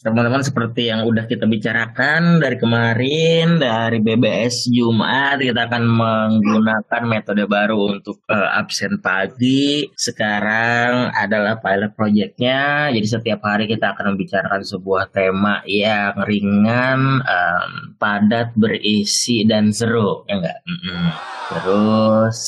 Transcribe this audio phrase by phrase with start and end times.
[0.00, 7.44] teman-teman seperti yang udah kita bicarakan dari kemarin dari BBS Jumat kita akan menggunakan metode
[7.44, 9.92] baru untuk uh, absen pagi.
[9.92, 12.88] Sekarang adalah pilot projectnya.
[12.88, 17.70] Jadi setiap hari kita akan membicarakan sebuah tema yang ringan, um,
[18.00, 20.58] padat, berisi dan seru, ya enggak?
[20.64, 21.06] Mm -mm.
[21.52, 22.38] Terus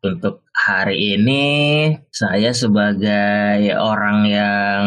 [0.00, 1.44] untuk hari ini
[2.08, 4.80] saya sebagai orang yang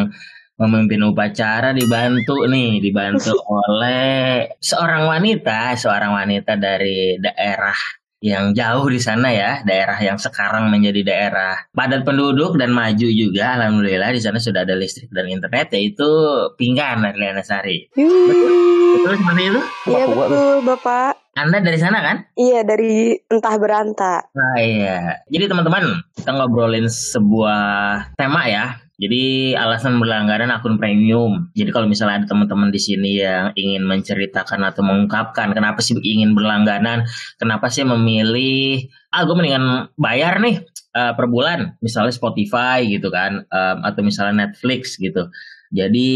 [0.55, 7.75] memimpin upacara dibantu nih dibantu oleh seorang wanita seorang wanita dari daerah
[8.23, 13.59] yang jauh di sana ya daerah yang sekarang menjadi daerah padat penduduk dan maju juga
[13.59, 16.07] alhamdulillah di sana sudah ada listrik dan internet yaitu
[16.55, 22.31] Pinggan dari Liana Sari betul, betul seperti itu iya betul bapak anda dari sana kan?
[22.39, 24.23] Iya dari entah beranta.
[24.31, 25.19] Nah iya.
[25.27, 31.51] Jadi teman-teman kita ngobrolin sebuah tema ya jadi alasan berlangganan akun premium.
[31.51, 36.31] Jadi kalau misalnya ada teman-teman di sini yang ingin menceritakan atau mengungkapkan kenapa sih ingin
[36.31, 37.03] berlangganan,
[37.35, 40.63] kenapa sih memilih ah gue mendingan bayar nih
[40.95, 45.27] uh, per bulan, misalnya Spotify gitu kan, um, atau misalnya Netflix gitu.
[45.75, 46.13] Jadi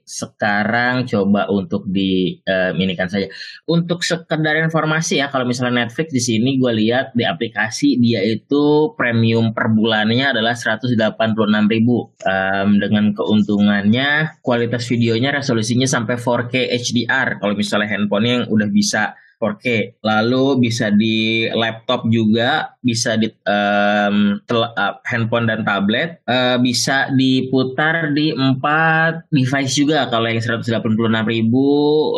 [0.00, 3.28] sekarang coba untuk di uh, minikan saja.
[3.68, 8.94] Untuk sekedar informasi ya, kalau misalnya Netflix di sini gue lihat di aplikasi dia itu
[8.96, 10.96] premium per bulannya adalah 186
[11.68, 17.42] ribu um, dengan keuntungannya kualitas videonya resolusinya sampai 4K HDR.
[17.44, 20.00] Kalau misalnya handphonenya yang udah bisa 4K.
[20.00, 28.16] Lalu bisa di laptop juga, bisa di um, uh, handphone dan tablet, uh, bisa diputar
[28.16, 30.88] di empat device juga kalau yang 186.000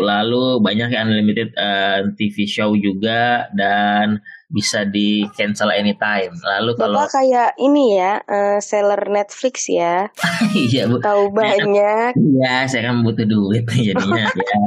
[0.06, 6.30] lalu banyak yang unlimited uh, TV show juga dan bisa di cancel anytime.
[6.38, 10.06] Lalu kalau Bapak kayak ini ya, uh, seller Netflix ya.
[10.70, 11.02] iya, Bu.
[11.02, 12.14] Tahu banyak.
[12.14, 14.58] Iya, saya kan butuh duit jadinya ya.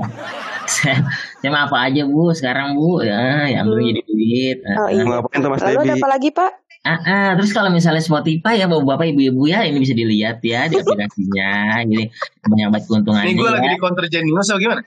[0.68, 1.00] saya,
[1.40, 3.80] saya apa aja Bu sekarang Bu ya, yang hmm.
[3.80, 4.58] jadi duit.
[4.68, 5.04] Oh, iya.
[5.08, 6.52] Ngapain tuh Mas Lalu ada apa lagi Pak?
[6.88, 10.80] Ah, ah, terus kalau misalnya Spotify ya bapak-bapak ibu-ibu ya ini bisa dilihat ya di
[10.82, 12.06] aplikasinya jadi
[12.48, 13.28] banyak banget keuntungannya.
[13.28, 13.54] Ini gue ya.
[13.60, 14.82] lagi di counter Jenius atau gimana?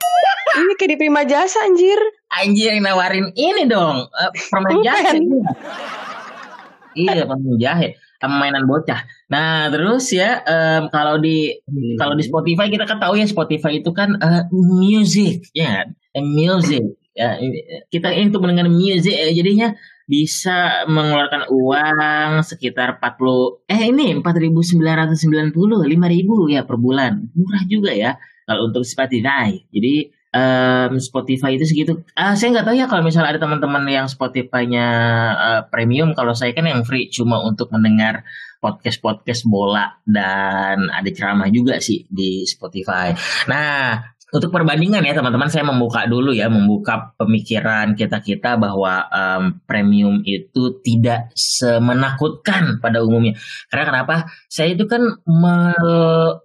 [0.53, 2.01] Ini kayak di Prima Jasa anjir.
[2.33, 5.21] Anjir yang nawarin ini dong uh, permen jahe.
[6.97, 7.97] iya permen jahe
[8.29, 9.03] mainan bocah.
[9.33, 11.99] Nah terus ya um, kalau di hmm.
[11.99, 16.85] kalau di Spotify kita kan tahu ya Spotify itu kan uh, music ya yeah, music
[17.13, 17.37] ya
[17.91, 19.69] kita ini untuk mendengar music ya, jadinya
[20.13, 27.33] bisa mengeluarkan uang sekitar 40 eh ini 4.990 5.000 ya per bulan.
[27.33, 31.93] Murah juga ya kalau untuk Spotify jadi um, Spotify itu segitu.
[32.13, 34.87] Uh, saya nggak tahu ya kalau misalnya ada teman-teman yang Spotify-nya
[35.33, 38.25] uh, premium kalau saya kan yang free cuma untuk mendengar
[38.63, 43.11] podcast-podcast bola dan ada ceramah juga sih di Spotify.
[43.51, 50.25] Nah, untuk perbandingan ya teman-teman saya membuka dulu ya membuka pemikiran kita-kita bahwa um, premium
[50.25, 53.37] itu tidak semenakutkan pada umumnya.
[53.69, 54.33] Karena kenapa?
[54.49, 55.77] Saya itu kan me,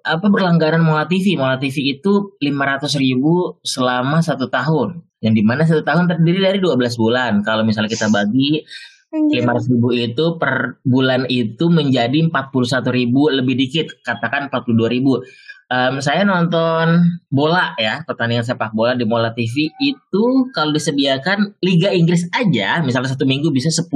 [0.03, 5.07] apa berlangganan Mola TV Mola TV itu 500 ribu selama satu tahun.
[5.23, 7.39] Yang di mana satu tahun terdiri dari 12 bulan.
[7.39, 8.67] Kalau misalnya kita bagi
[9.07, 14.03] lima ratus ribu itu per bulan itu menjadi empat puluh satu ribu lebih dikit.
[14.03, 15.23] Katakan empat puluh dua ribu
[15.72, 21.91] um, saya nonton bola ya pertandingan sepak bola di Mola TV itu kalau disediakan Liga
[21.91, 23.88] Inggris aja misalnya satu minggu bisa 10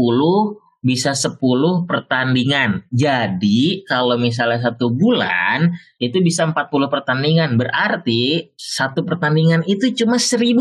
[0.82, 1.38] bisa 10
[1.86, 2.90] pertandingan.
[2.90, 6.58] Jadi kalau misalnya satu bulan itu bisa 40
[6.90, 7.54] pertandingan.
[7.54, 10.58] Berarti satu pertandingan itu cuma 1000.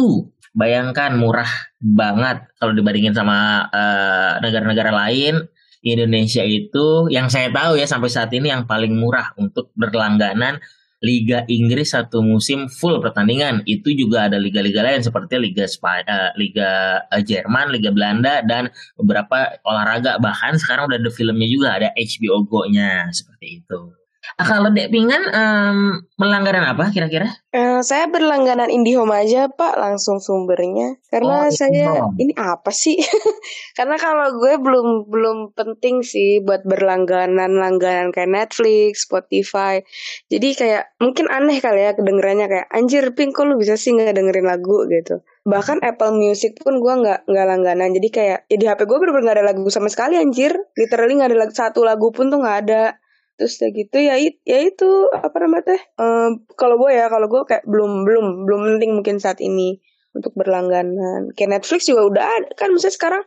[0.53, 1.49] Bayangkan murah
[1.81, 5.35] banget kalau dibandingin sama eh, negara-negara uh, lain.
[5.81, 10.61] Indonesia itu yang saya tahu ya sampai saat ini yang paling murah untuk berlangganan
[11.01, 13.65] Liga Inggris satu musim full pertandingan.
[13.65, 18.69] Itu juga ada liga-liga lain seperti Liga Sp uh, Liga uh, Jerman, Liga Belanda dan
[19.01, 20.21] beberapa olahraga.
[20.21, 24.00] Bahkan sekarang udah ada filmnya juga ada HBO Go-nya seperti itu.
[24.39, 25.79] Ah, kalau Dek Pingan um,
[26.15, 27.27] melanggaran apa kira-kira?
[27.51, 31.03] Uh, saya berlangganan IndiHome aja Pak, langsung sumbernya.
[31.11, 32.95] Karena oh, saya ini apa sih?
[33.79, 39.83] Karena kalau gue belum belum penting sih buat berlangganan langganan kayak Netflix, Spotify.
[40.31, 44.15] Jadi kayak mungkin aneh kali ya kedengerannya kayak anjir Pink kok lu bisa sih nggak
[44.15, 45.27] dengerin lagu gitu.
[45.43, 47.91] Bahkan Apple Music pun gue nggak nggak langganan.
[47.97, 50.55] Jadi kayak ya di HP gue bener-bener gak ada lagu sama sekali anjir.
[50.79, 53.01] Literally nggak ada lagu, satu lagu pun tuh nggak ada
[53.41, 57.41] terus kayak gitu ya ya itu apa namanya teh um, kalau gue ya kalau gue
[57.49, 61.31] kayak belum belum belum penting mungkin saat ini untuk berlangganan.
[61.39, 63.23] Kayak Netflix juga udah ada kan misalnya sekarang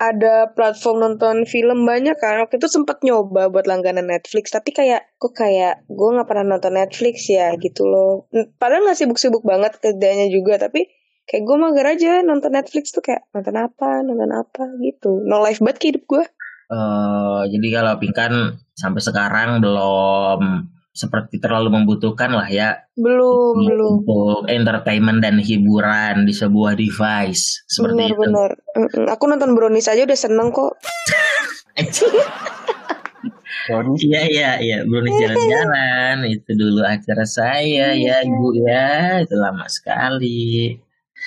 [0.00, 2.40] ada platform nonton film banyak kan.
[2.42, 6.72] Waktu itu sempat nyoba buat langganan Netflix tapi kayak kok kayak gue nggak pernah nonton
[6.76, 8.26] Netflix ya gitu loh.
[8.56, 10.88] Padahal nggak sibuk-sibuk banget kerjanya juga tapi
[11.28, 15.62] kayak gue mager aja nonton Netflix tuh kayak nonton apa nonton apa gitu no life
[15.62, 16.24] banget hidup gue
[16.70, 22.84] uh, jadi kalau Pinkan sampai sekarang belum seperti terlalu membutuhkan lah ya.
[22.94, 23.92] Belum untuk, belum.
[24.04, 28.20] untuk entertainment dan hiburan di sebuah device seperti bener, itu.
[28.20, 28.50] bener.
[29.08, 30.76] aku nonton Brownies aja udah seneng kok.
[34.02, 34.78] Iya iya iya.
[34.84, 36.28] Brownies jalan-jalan.
[36.28, 39.22] Itu dulu acara saya ya ibu ya.
[39.22, 40.76] Itu lama sekali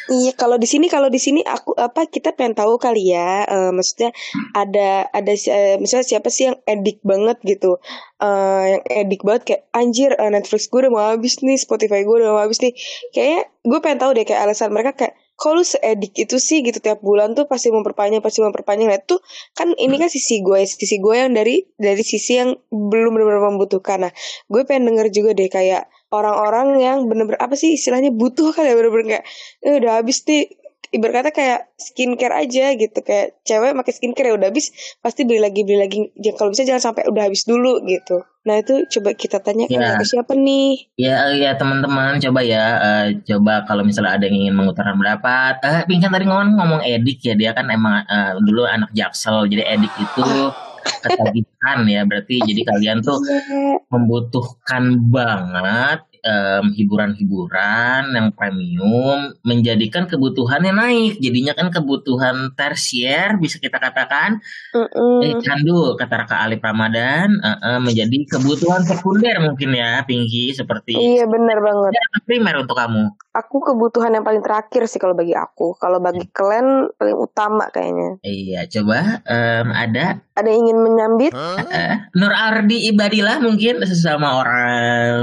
[0.06, 3.72] Iya, kalau di sini kalau di sini aku apa kita pengen tahu kali ya, uh,
[3.74, 4.14] maksudnya
[4.54, 7.82] ada ada uh, misalnya siapa sih yang edik banget gitu,
[8.22, 12.16] uh, yang edik banget kayak anjir uh, Netflix gue udah mau habis nih, Spotify gue
[12.22, 12.78] udah mau habis nih,
[13.18, 16.62] kayaknya gue pengen tahu deh kayak alasan mereka kayak kalau seedik itu sih?
[16.62, 18.88] Gitu tiap bulan tuh pasti memperpanjang pasti memperpanjang.
[18.88, 19.20] Nah itu
[19.58, 24.06] kan ini kan sisi gue sisi gue yang dari dari sisi yang belum benar-benar membutuhkan.
[24.08, 24.12] Nah
[24.48, 28.74] gue pengen denger juga deh kayak orang-orang yang bener-bener apa sih istilahnya butuh kan ya
[28.74, 29.26] bener-bener kayak
[29.66, 30.48] eh, udah habis nih.
[30.96, 34.72] Ibarat kata kayak skincare aja gitu kayak cewek pakai skincare ya udah habis
[35.04, 35.98] pasti beli lagi beli lagi.
[36.16, 38.24] Ya, kalau bisa jangan sampai udah habis dulu gitu.
[38.48, 40.00] Nah itu coba kita tanya ya.
[40.00, 40.88] ke siapa nih?
[40.96, 45.54] Ya ya teman-teman coba ya uh, coba kalau misalnya ada yang ingin mengutarakan pendapat.
[45.66, 49.76] Uh, Pinkan tadi ngomong ngomong edik ya dia kan emang uh, dulu anak jaksel jadi
[49.76, 50.54] edik itu oh
[50.86, 53.78] ketagihan ya berarti jadi kalian tuh iya.
[53.90, 61.14] membutuhkan banget um, hiburan-hiburan yang premium menjadikan kebutuhannya naik.
[61.22, 64.42] Jadinya kan kebutuhan tersier bisa kita katakan.
[64.74, 65.22] -uh.
[65.22, 70.98] eh candu kata Raka Alif Ramadan uh -uh, menjadi kebutuhan sekunder mungkin ya Pinky seperti
[70.98, 71.92] iya benar banget.
[72.26, 73.14] Primer untuk kamu.
[73.36, 75.76] Aku kebutuhan yang paling terakhir sih kalau bagi aku.
[75.78, 78.18] Kalau bagi kalian paling utama kayaknya.
[78.26, 80.24] Iya coba um, ada?
[80.34, 81.32] Ada yang ingin menyambit?
[81.36, 81.60] Huh?
[81.62, 85.22] uh, Nur Ardi Ibadilah mungkin sesama orang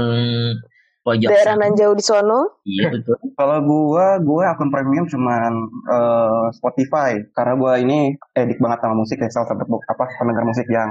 [1.03, 2.63] pojok daerah nan jauh di sono.
[2.63, 3.19] Iya betul.
[3.35, 5.51] kalau gua gua akun premium cuman
[5.91, 7.19] uh, Spotify.
[7.35, 10.89] Karena gua ini edik banget sama musik ya salah satu apa pendengar musik yang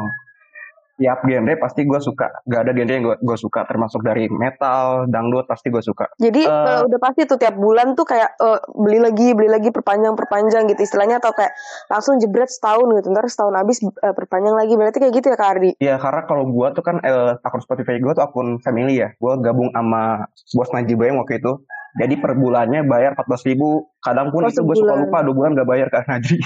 [1.01, 2.29] tiap genre pasti gue suka.
[2.45, 3.65] Gak ada genre yang gue suka.
[3.65, 6.11] Termasuk dari metal dangdut pasti gue suka.
[6.21, 10.13] Jadi uh, udah pasti tuh tiap bulan tuh kayak uh, beli lagi beli lagi perpanjang
[10.13, 11.53] perpanjang gitu istilahnya atau kayak
[11.89, 13.09] langsung jebret setahun gitu.
[13.13, 14.75] Ntar setahun habis uh, perpanjang lagi.
[14.77, 15.71] Berarti kayak gitu ya kak Ardi?
[15.81, 19.15] Iya karena kalau gue tuh kan uh, akun Spotify gue tuh akun family ya.
[19.17, 21.63] Gue gabung sama bos Najib yang waktu itu.
[21.93, 23.93] Jadi per bulannya bayar 14 ribu.
[24.01, 26.41] Kadang pun oh, itu gue suka lupa dua bulan gak bayar ke Najib.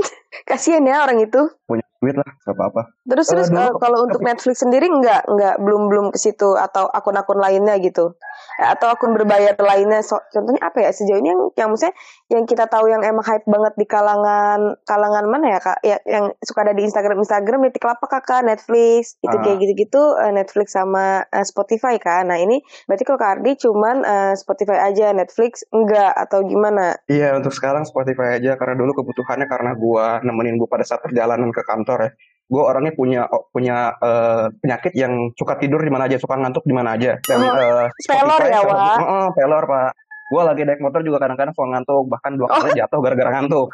[0.48, 1.42] Kasian ya orang itu.
[1.66, 2.82] Punya duit lah gak apa-apa.
[3.06, 7.38] Terus terus uh, kalau untuk Netflix sendiri nggak nggak belum belum ke situ atau akun-akun
[7.38, 8.18] lainnya gitu?
[8.58, 10.02] Atau akun berbayar lainnya?
[10.02, 10.90] So, contohnya apa ya?
[10.90, 11.94] Sejauh ini yang yang maksudnya
[12.28, 15.78] yang kita tahu yang emang hype banget di kalangan kalangan mana ya kak?
[15.86, 19.16] Ya yang suka ada di Instagram Instagram ya apa kakak Netflix.
[19.22, 19.40] Itu uh.
[19.40, 23.96] kayak gitu-gitu uh, Netflix sama uh, Spotify kan nah ini berarti kalau Kak Ardi cuman
[24.02, 26.96] uh, Spotify aja Netflix enggak atau gimana?
[27.06, 31.52] Iya untuk sekarang Spotify aja karena dulu kebutuhannya karena gua nemenin gua pada saat perjalanan
[31.52, 32.10] ke kantor ya
[32.52, 36.76] gue orangnya punya punya uh, penyakit yang suka tidur di mana aja, suka ngantuk di
[36.76, 37.16] mana aja.
[37.24, 38.96] Dan, uh, pelor ya, Wak?
[39.00, 39.90] Uh, pelor, Pak
[40.32, 42.76] gue lagi naik motor juga kadang-kadang suka ngantuk bahkan dua kali oh.
[42.80, 43.68] jatuh gara-gara ngantuk.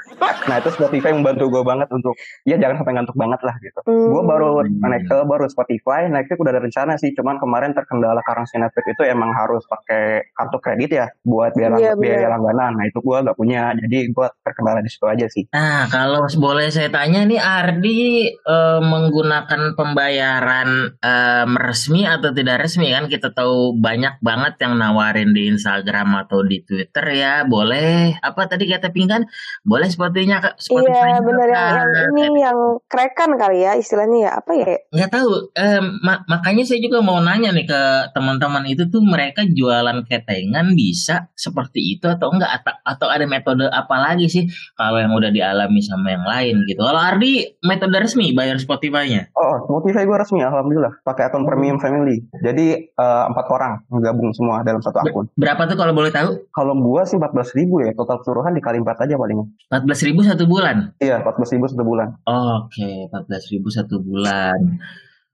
[0.50, 3.80] Nah itu Spotify membantu gue banget untuk ya jangan sampai ngantuk banget lah gitu.
[3.86, 4.10] Hmm.
[4.10, 8.44] gue baru naik ke baru Spotify naik udah ada rencana sih cuman kemarin terkendala karena
[8.66, 12.80] Netflix itu emang harus pakai kartu kredit ya buat biaya, yeah, biaya langganan.
[12.80, 15.44] Nah itu gue gak punya jadi gue terkendala di situ aja sih.
[15.52, 18.00] Nah kalau boleh saya tanya nih Ardi
[18.42, 23.06] uh, menggunakan pembayaran um, resmi atau tidak resmi kan?
[23.06, 28.16] Kita tahu banyak banget yang nawarin di Instagram atau di Twitter ya boleh.
[28.24, 29.28] Apa tadi kata pinggan?
[29.62, 34.52] Boleh sepertinya seperti iya benar yang, yang ini yang kerekan kali ya istilahnya ya apa
[34.56, 34.76] ya?
[34.90, 35.32] Nggak tahu.
[35.52, 37.82] Eh, mak makanya saya juga mau nanya nih ke
[38.16, 43.68] teman-teman itu tuh mereka jualan ketengan bisa seperti itu atau enggak atau, atau ada metode
[43.68, 44.48] apa lagi sih?
[44.74, 46.80] Kalau yang udah dialami sama yang lain gitu.
[46.80, 49.28] Kalau Ardi metode resmi bayar Spotify-nya.
[49.36, 51.04] Oh Spotify gue resmi alhamdulillah.
[51.04, 52.24] Pakai akun premium family.
[52.40, 55.26] Jadi uh, empat orang gabung semua dalam satu akun.
[55.34, 58.78] berapa tuh kalau boleh tahu kalau gua sih empat belas ribu ya total keseluruhan dikali
[58.80, 59.38] empat aja paling.
[59.68, 60.76] Empat belas ribu satu bulan?
[61.02, 62.08] Iya empat belas ribu satu bulan.
[62.24, 64.58] Oke empat belas ribu satu bulan.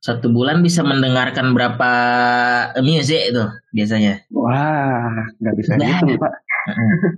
[0.04, 1.92] Satu bulan bisa mendengarkan berapa
[2.84, 4.20] music itu biasanya?
[4.36, 6.32] Wah nggak bisa gitu pak.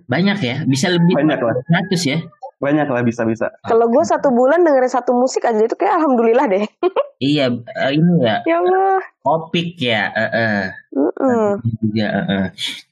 [0.06, 1.54] Banyak ya, bisa lebih banyak lah.
[1.66, 2.18] Ratus ya?
[2.56, 3.52] Banyak lah bisa bisa.
[3.68, 6.64] Kalau gue satu bulan dengerin satu musik aja itu kayak alhamdulillah deh.
[7.20, 8.40] iya, uh, ini ya.
[8.48, 9.02] Ya Allah.
[9.26, 10.14] Topik ya.
[10.14, 10.62] Uh, uh.
[10.96, 11.50] -mm.
[11.82, 12.06] juga.
[12.14, 12.46] Uh.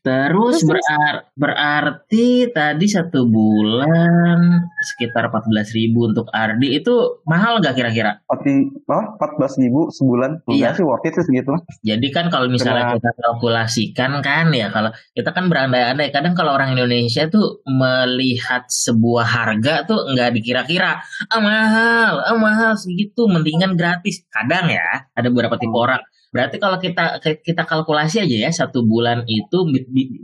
[0.04, 7.62] Terus, Terus berar berarti tadi satu bulan sekitar empat belas ribu untuk Ardi itu mahal
[7.62, 8.20] nggak kira-kira?
[8.28, 10.44] Oh, empat belas ribu sebulan?
[10.50, 11.56] Iya sih worth it sih segitu.
[11.80, 12.96] Jadi kan kalau misalnya Kena...
[13.00, 19.24] kita kalkulasikan kan ya kalau kita kan berandai-andai kadang kalau orang Indonesia tuh melihat sebuah
[19.24, 21.00] harga tuh nggak dikira-kira
[21.32, 24.26] ah mahal, ah mahal segitu, mendingan gratis.
[24.28, 25.84] Kadang ya ada beberapa tipe hmm.
[25.86, 26.02] orang
[26.34, 29.70] Berarti kalau kita kita kalkulasi aja ya satu bulan itu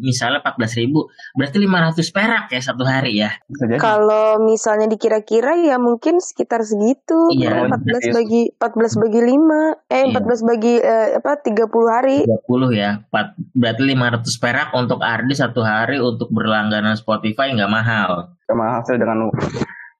[0.02, 1.06] misalnya 14 ribu,
[1.38, 3.30] berarti 500 perak ya satu hari ya.
[3.78, 7.30] Kalau misalnya dikira-kira ya mungkin sekitar segitu.
[7.38, 10.18] Iya, 14 bagi 14 bagi 5 eh iya.
[10.18, 12.18] 14 bagi eh, apa 30 hari.
[12.26, 12.90] 30 ya.
[13.06, 18.34] 4, berarti 500 perak untuk Ardi satu hari untuk berlangganan Spotify nggak mahal.
[18.50, 19.30] Nggak mahal sih dengan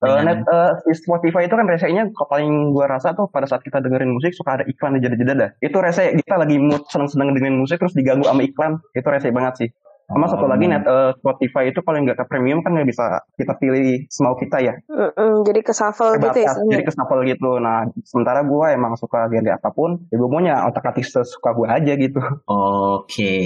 [0.00, 4.16] Uh, net uh, Spotify itu kan resenya paling gua rasa tuh pada saat kita dengerin
[4.16, 5.50] musik suka ada iklan di jeda-jeda dah.
[5.61, 8.80] Itu rese kita lagi mood seneng-seneng dengerin musik terus diganggu sama iklan.
[8.97, 9.69] Itu rese banget sih.
[10.11, 13.54] Sama satu lagi net uh, Spotify itu kalau nggak ke premium kan nggak bisa kita
[13.62, 14.75] pilih semau kita ya.
[14.90, 16.50] Mm -mm, jadi ke shuffle gitu ya.
[16.50, 17.62] Jadi ke shuffle gitu.
[17.62, 21.69] Nah sementara gue emang suka genre apa pun, ya gue maunya otak atik sesuka gue
[21.71, 22.19] aja gitu.
[22.50, 23.37] Oke.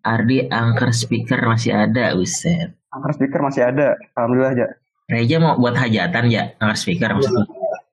[0.00, 2.72] Ardi angker speaker masih ada, Uset.
[2.88, 4.66] Angker speaker masih ada, alhamdulillah aja.
[5.06, 7.46] Reja mau buat hajatan ya angkat speaker maksudnya.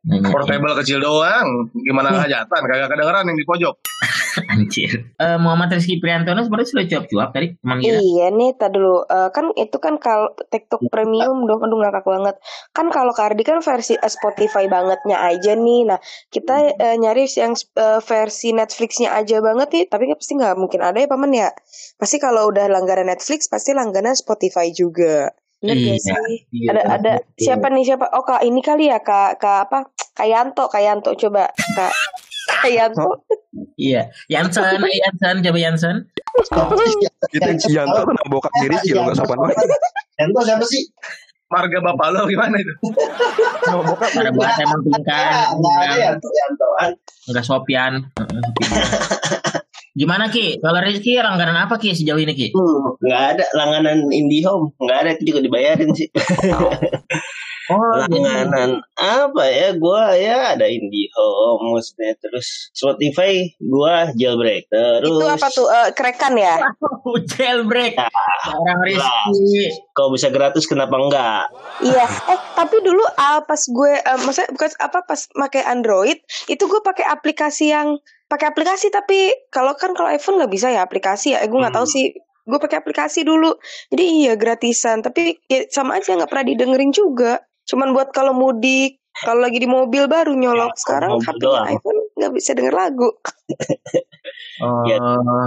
[0.04, 0.78] Nanya, Portable ya.
[0.84, 1.72] kecil doang.
[1.80, 2.28] Gimana hmm.
[2.28, 2.62] hajatan?
[2.68, 3.76] Kagak kedengeran yang di pojok.
[4.52, 5.16] Anjir.
[5.16, 8.04] Uh, Muhammad Rizky Priantono sebenarnya sudah jawab jawab tadi kita.
[8.04, 9.08] Iya nih, tadi dulu.
[9.08, 12.36] Uh, kan itu kan kalau TikTok premium dong, aduh ngakak banget.
[12.76, 15.88] Kan kalau Kardi kan versi uh, Spotify bangetnya aja nih.
[15.88, 19.84] Nah, kita uh, nyari yang uh, versi Netflixnya aja banget nih.
[19.88, 21.48] Tapi kan pasti nggak mungkin ada ya paman ya.
[21.96, 25.32] Pasti kalau udah langganan Netflix, pasti langganan Spotify juga.
[25.64, 26.12] Bener iya, sih?
[26.52, 28.12] Iya, ada ada siapa nih siapa?
[28.12, 29.88] Oh kak ini kali ya kak kak apa?
[30.12, 31.94] Kak Yanto, Kak Yanto coba kak
[32.52, 33.24] Kak Yanto.
[33.80, 35.96] Iya, Yansen, Yansen, coba Yansen.
[37.32, 39.56] Itu Yanto kan bokap diri sih nggak sopan banget.
[40.20, 40.84] Yanto siapa sih?
[41.48, 42.74] Marga bapak lo gimana itu?
[43.64, 44.10] Nama bokap.
[44.20, 45.48] Ada bahasa emang tingkat.
[45.96, 46.68] Yanto, Yanto.
[47.32, 47.94] Enggak sopian.
[49.94, 50.58] Gimana Ki?
[50.58, 52.50] Kalau Rizky langganan apa Ki sejauh ini Ki?
[52.50, 56.10] Hmm, gak ada langganan IndiHome, nggak ada itu juga dibayarin sih.
[56.50, 56.74] Oh,
[57.72, 59.70] langganan apa ya?
[59.80, 64.68] Gua ya ada IndiHome, maksudnya terus Spotify gua jailbreak.
[64.68, 65.68] Terus Itu apa tuh?
[65.68, 66.60] Uh, kerekan ya?
[67.36, 67.96] jailbreak.
[67.96, 68.10] Ya,
[68.52, 69.72] Orang Rizky.
[69.96, 71.48] Kalau bisa gratis kenapa enggak?
[71.80, 72.06] Iya.
[72.32, 76.20] Eh, tapi dulu uh, pas gue uh, maksudnya bukan apa pas pakai Android,
[76.52, 80.84] itu gue pakai aplikasi yang pakai aplikasi tapi kalau kan kalau iPhone nggak bisa ya
[80.84, 81.46] aplikasi ya.
[81.46, 81.80] Eh, gue nggak hmm.
[81.84, 82.06] tahu sih
[82.44, 83.56] gue pakai aplikasi dulu
[83.88, 87.40] jadi iya gratisan tapi ya sama aja nggak pernah didengerin juga
[87.70, 92.34] cuman buat kalau mudik kalau lagi di mobil baru nyolok ya, sekarang HP iPhone nggak
[92.34, 93.14] bisa denger lagu.
[94.58, 94.86] Uh...
[94.90, 94.98] ya,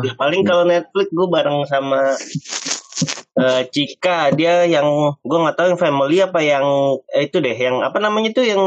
[0.07, 2.15] ya paling kalau Netflix gue bareng sama
[3.37, 6.64] uh, Cika dia yang gue nggak tahu yang family apa yang
[7.12, 8.62] eh, itu deh yang apa namanya tuh yang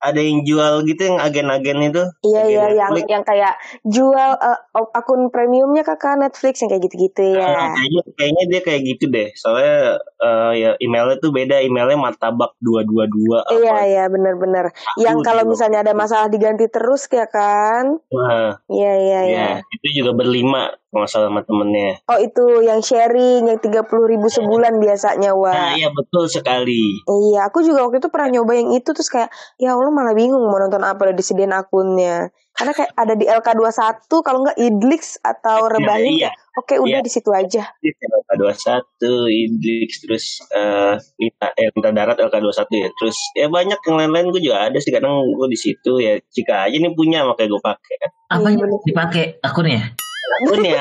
[0.00, 2.02] ada yang jual gitu yang agen-agen itu?
[2.24, 4.58] Iya iya yang yang kayak jual uh,
[4.94, 7.44] akun premiumnya kakak Netflix yang kayak gitu-gitu ya.
[7.44, 12.54] Nah, kayaknya kayaknya dia kayak gitu deh soalnya uh, ya emailnya tuh beda emailnya martabak
[12.62, 14.70] dua dua dua iya iya benar-benar
[15.00, 17.98] yang kalau misalnya ada masalah diganti terus ya kan?
[18.10, 22.02] Nah, iya iya iya ya, itu juga berlima masalah sama temennya.
[22.10, 25.52] Oh itu yang sharing yang tiga puluh ribu sebulan biasanya wah.
[25.52, 27.00] Nah iya betul sekali.
[27.04, 30.42] Iya aku juga waktu itu pernah nyoba yang itu terus kayak ya Allah malah bingung
[30.44, 32.32] mau nonton apa udah disediain akunnya.
[32.50, 36.12] Karena kayak ada di LK21 kalau nggak Idlix atau iya, Rebahin.
[36.12, 36.30] Iya, iya.
[36.60, 37.06] Oke udah iya.
[37.06, 37.62] di situ aja.
[37.80, 42.88] LK21 Idlix terus uh, minta eh, minta darat LK21 ya.
[43.00, 46.68] Terus ya banyak yang lain-lain gue juga ada sih kadang gue di situ ya jika
[46.68, 48.10] aja nih punya makanya gue pakai kan.
[48.28, 49.96] Apa yang dipakai akunnya?
[50.38, 50.80] Akunnya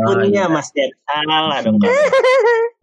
[0.00, 0.54] akunnya oh, iya.
[0.54, 1.78] mas Jet salah dong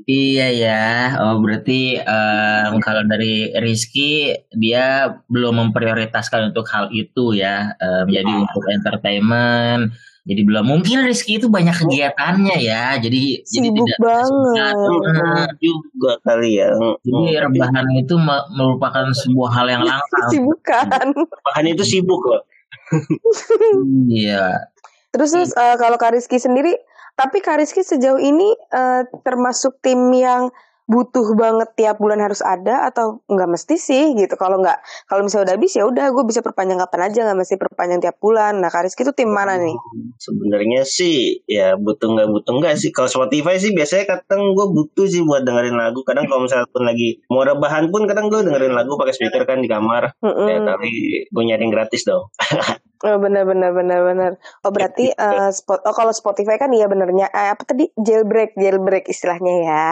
[0.05, 0.85] iya ya.
[1.21, 7.73] Oh berarti um, kalau dari Rizky dia belum memprioritaskan untuk hal itu ya.
[7.81, 8.45] Um, jadi oh.
[8.45, 10.65] untuk entertainment jadi belum.
[10.65, 12.97] Mungkin Rizky itu banyak kegiatannya ya.
[12.97, 14.75] Jadi sibuk jadi tidak banget.
[15.61, 16.69] Juga kali ya.
[17.05, 18.15] Jadi rebahan itu
[18.57, 20.21] merupakan sebuah hal yang langka.
[20.33, 22.43] Sibukan rebahan itu sibuk loh.
[24.05, 24.69] Iya
[25.15, 26.75] Terus terus uh, kalau Kariski sendiri,
[27.15, 30.51] tapi Kariski sejauh ini uh, termasuk tim yang
[30.85, 34.35] butuh banget tiap bulan harus ada atau nggak mesti sih gitu?
[34.37, 34.77] Kalau nggak
[35.09, 38.19] kalau misalnya udah habis ya udah gue bisa perpanjang kapan aja nggak mesti perpanjang tiap
[38.21, 38.61] bulan.
[38.61, 39.73] Nah Kariski itu tim mana nih?
[40.21, 42.93] Sebenarnya sih ya butuh nggak butuh nggak sih.
[42.93, 46.05] Kalau Spotify sih biasanya kadang gue butuh sih buat dengerin lagu.
[46.05, 49.63] Kadang kalau misalnya pun lagi mau rebahan pun kadang gue dengerin lagu pakai speaker kan
[49.63, 50.13] di kamar.
[50.21, 50.47] Mm -mm.
[50.51, 50.89] ya tapi
[51.25, 52.29] gue nyari gratis dong
[53.03, 54.31] Oh benar benar benar benar.
[54.63, 59.11] Oh berarti uh, spot oh kalau Spotify kan iya benernya eh, apa tadi jailbreak jailbreak
[59.11, 59.87] istilahnya ya.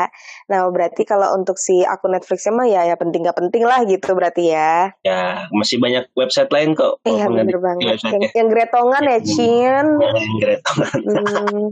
[0.48, 4.16] Nah berarti kalau untuk si akun Netflix mah ya ya penting gak penting lah gitu
[4.16, 4.96] berarti ya.
[5.04, 7.04] Ya masih banyak website lain kok.
[7.04, 8.00] Iya bener banget.
[8.08, 9.86] Yang, yang gretongan ya Cin.
[10.00, 11.00] Yang gretongan.
[11.04, 11.68] Hmm.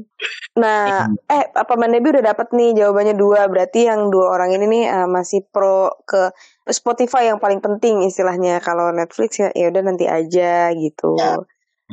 [0.59, 4.83] Nah eh apa Manebi udah dapat nih jawabannya dua berarti yang dua orang ini nih
[4.91, 6.35] uh, masih pro ke
[6.69, 11.17] Spotify yang paling penting istilahnya kalau Netflix ya ya udah nanti aja gitu.
[11.17, 11.41] Ya.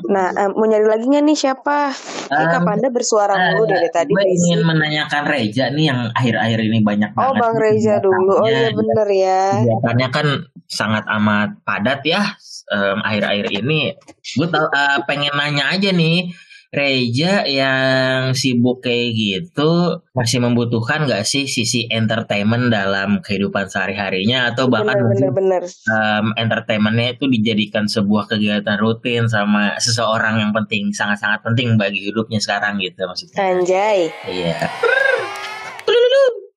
[0.07, 1.91] Nah, um, mau nyari lagi nggak nih siapa?
[2.31, 4.15] Um, Kak Panda bersuara uh, dulu dari tadi.
[4.15, 7.35] Gue ingin menanyakan Reja nih yang akhir-akhir ini banyak oh, banget.
[7.35, 8.33] Oh, Bang Reja dulu.
[8.39, 9.43] Oh iya bener ya.
[9.59, 10.27] Kegiatannya kan
[10.71, 12.23] sangat amat padat ya
[12.71, 13.99] um, akhir-akhir ini.
[14.39, 16.31] Gue uh, pengen nanya aja nih
[16.69, 24.69] Reja yang sibuk kayak gitu masih membutuhkan gak sih sisi entertainment dalam kehidupan sehari-harinya atau
[24.69, 25.89] bahkan bener, bener, bener.
[25.89, 32.37] Um, entertainmentnya itu dijadikan sebuah kegiatan rutin sama seseorang yang penting sangat-sangat penting bagi hidupnya
[32.37, 33.39] sekarang gitu maksudnya.
[33.41, 34.13] Anjay.
[34.29, 34.69] Iya.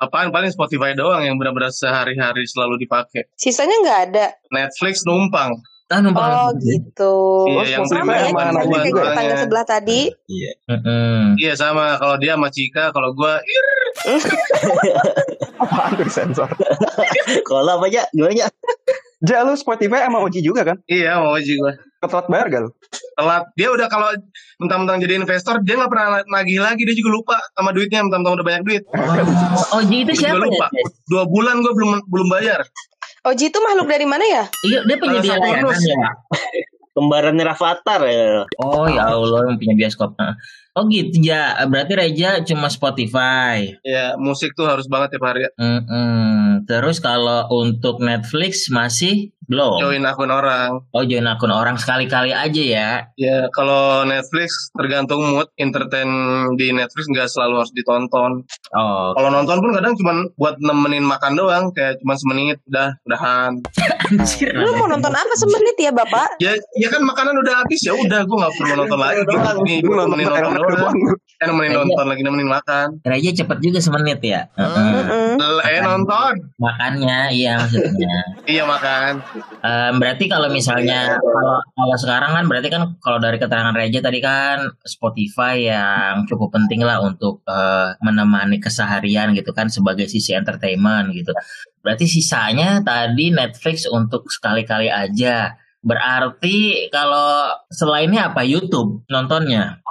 [0.01, 3.31] Apaan paling Spotify doang yang benar-benar sehari-hari selalu dipakai.
[3.39, 4.25] Sisanya nggak ada.
[4.51, 5.55] Netflix numpang.
[5.91, 7.15] Ah, numpang oh gitu.
[7.51, 10.07] Iya, yang sama ya kayak tetangga sebelah tadi.
[10.31, 10.51] Iya.
[10.71, 11.99] Mm Iya sama.
[11.99, 13.65] Kalau dia sama Cika, kalau gue ir.
[15.61, 16.47] Apaan tuh sensor?
[17.47, 18.07] Kalau apa aja?
[18.15, 18.47] Gimana ya?
[19.21, 20.81] Ja, lu Spotify sama Oji juga kan?
[20.89, 21.73] Iya, sama Oji gue.
[22.01, 22.69] Ketelat bayar gak lu?
[23.13, 23.43] Telat.
[23.53, 24.09] Dia udah kalau
[24.57, 26.81] mentang-mentang jadi investor, dia gak pernah nagih lagi.
[26.81, 28.83] Dia juga lupa sama duitnya, mentang-mentang udah banyak duit.
[28.89, 30.73] Oh, Oji itu siapa lupa.
[30.73, 30.85] Ya?
[31.05, 32.65] Dua bulan gue belum belum bayar.
[33.21, 34.43] Oji itu makhluk dari mana ya?
[34.65, 36.09] Iya, dia penyedia layanan ya.
[36.91, 38.49] Kembarannya Rafathar ya.
[38.57, 40.17] Oh ya Allah yang punya bioskop.
[40.73, 43.77] Oh gitu ya, berarti Reja cuma Spotify.
[43.85, 45.45] Ya musik tuh harus banget tiap hari.
[45.55, 46.41] Mm -mm.
[46.65, 49.81] Terus kalau untuk Netflix masih belum?
[49.81, 50.83] Join akun orang.
[50.93, 52.89] Oh join akun orang sekali-kali aja ya?
[53.17, 55.47] Ya kalau Netflix tergantung mood.
[55.57, 56.09] Entertain
[56.57, 58.43] di Netflix nggak selalu harus ditonton.
[58.73, 59.13] Oh.
[59.13, 63.51] Kalau nonton pun kadang cuma buat nemenin makan doang, kayak cuma semenit, udah, udahan.
[64.09, 64.51] Anjir.
[64.57, 66.41] Lu mau nonton apa semenit ya bapak?
[66.41, 69.21] Ya, ya kan makanan udah habis ya udah, gue nggak perlu nonton lagi.
[69.65, 70.97] Nih, gue nemenin nonton doang.
[71.41, 73.01] Eh nemenin nonton lagi nemenin makan.
[73.01, 74.45] Raja cepet juga semenit ya.
[74.53, 75.41] Hmm.
[75.65, 76.53] Eh nonton.
[76.61, 78.15] Makannya, iya maksudnya.
[78.53, 79.25] iya makan.
[79.65, 84.21] Um, berarti kalau misalnya kalau kalau sekarang kan berarti kan kalau dari keterangan Reja tadi
[84.21, 91.09] kan Spotify yang cukup penting lah untuk uh, menemani keseharian gitu kan sebagai sisi entertainment
[91.09, 91.33] gitu.
[91.81, 95.57] Berarti sisanya tadi Netflix untuk sekali-kali aja.
[95.81, 99.81] Berarti kalau selainnya apa YouTube nontonnya?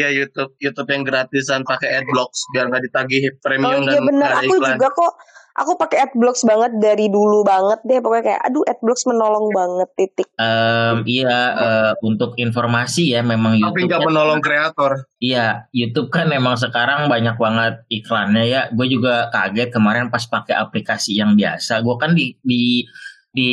[0.00, 4.30] Ya YouTube, YouTube yang gratisan pakai AdBlocks biar nggak ditagih premium oh, iya dan bener.
[4.40, 4.76] Aku iklan.
[4.80, 5.12] juga kok
[5.60, 10.28] aku pakai AdBlocks banget dari dulu banget deh pokoknya kayak aduh AdBlocks menolong banget titik.
[10.40, 13.76] Um, iya uh, untuk informasi ya memang Tapi YouTube.
[13.76, 14.92] Tapi nggak kan, menolong kreator.
[15.20, 18.60] Iya YouTube kan memang sekarang banyak banget iklannya ya.
[18.72, 21.84] Gue juga kaget kemarin pas pakai aplikasi yang biasa.
[21.84, 22.86] Gue kan di di
[23.30, 23.52] di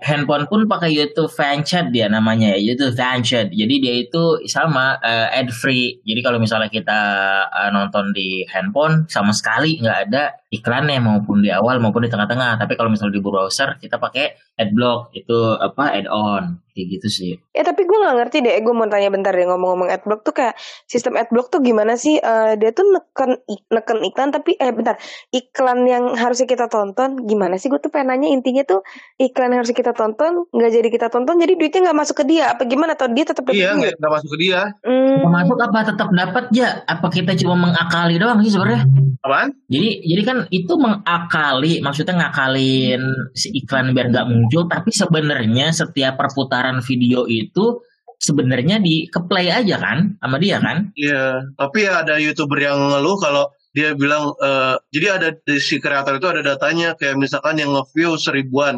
[0.00, 5.28] handphone pun pakai YouTube Fanchat dia namanya ya YouTube Fanchat jadi dia itu sama uh,
[5.28, 7.00] ad free jadi kalau misalnya kita
[7.52, 12.56] uh, nonton di handphone sama sekali nggak ada iklannya maupun di awal maupun di tengah-tengah
[12.56, 17.32] tapi kalau misalnya di browser kita pakai adblock itu apa add on kayak gitu sih.
[17.50, 20.54] Ya tapi gue nggak ngerti deh, gue mau tanya bentar deh ngomong-ngomong adblock tuh kayak
[20.86, 22.22] sistem adblock tuh gimana sih?
[22.22, 23.42] Uh, dia tuh neken
[23.74, 24.94] neken iklan tapi eh bentar
[25.34, 27.66] iklan yang harusnya kita tonton gimana sih?
[27.66, 28.86] Gue tuh pengen nanya intinya tuh
[29.18, 32.54] iklan yang harus kita tonton nggak jadi kita tonton jadi duitnya nggak masuk ke dia
[32.54, 32.94] apa gimana?
[32.94, 34.70] Atau dia tetap iya nggak masuk ke dia?
[34.86, 35.26] Hmm.
[35.26, 36.86] Masuk apa tetap dapat ya?
[36.86, 38.86] Apa kita cuma mengakali doang sih sebenarnya?
[39.18, 39.50] Apaan?
[39.66, 43.02] Jadi jadi kan itu mengakali maksudnya ngakalin
[43.34, 47.82] si iklan biar nggak muncul tapi sebenarnya setiap perputaran video itu
[48.18, 50.90] sebenarnya di keplay aja kan sama dia kan?
[50.98, 55.78] Iya, tapi ya ada youtuber yang ngeluh kalau dia bilang uh, jadi ada di si
[55.78, 58.74] kreator itu ada datanya kayak misalkan yang nge-view seribuan,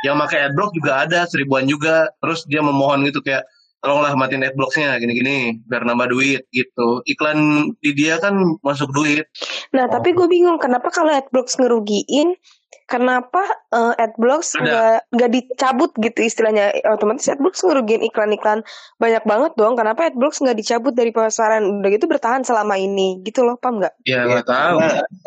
[0.00, 3.44] yang pakai adblock juga ada seribuan juga, terus dia memohon gitu kayak
[3.80, 9.24] tolonglah matiin adblocksnya gini-gini biar nambah duit gitu iklan di dia kan masuk duit
[9.72, 9.90] nah oh.
[9.90, 12.36] tapi gue bingung kenapa kalau adblocks ngerugiin
[12.90, 16.74] kenapa uh, adblocks nggak nggak dicabut gitu istilahnya?
[16.90, 18.66] Otomatis adblocks ngerugiin iklan-iklan
[18.98, 19.78] banyak banget dong.
[19.78, 21.62] Kenapa adblocks nggak dicabut dari pasaran?
[21.80, 23.22] Udah gitu bertahan selama ini.
[23.22, 23.94] Gitu loh paham nggak?
[24.06, 24.78] Ya nggak tahu.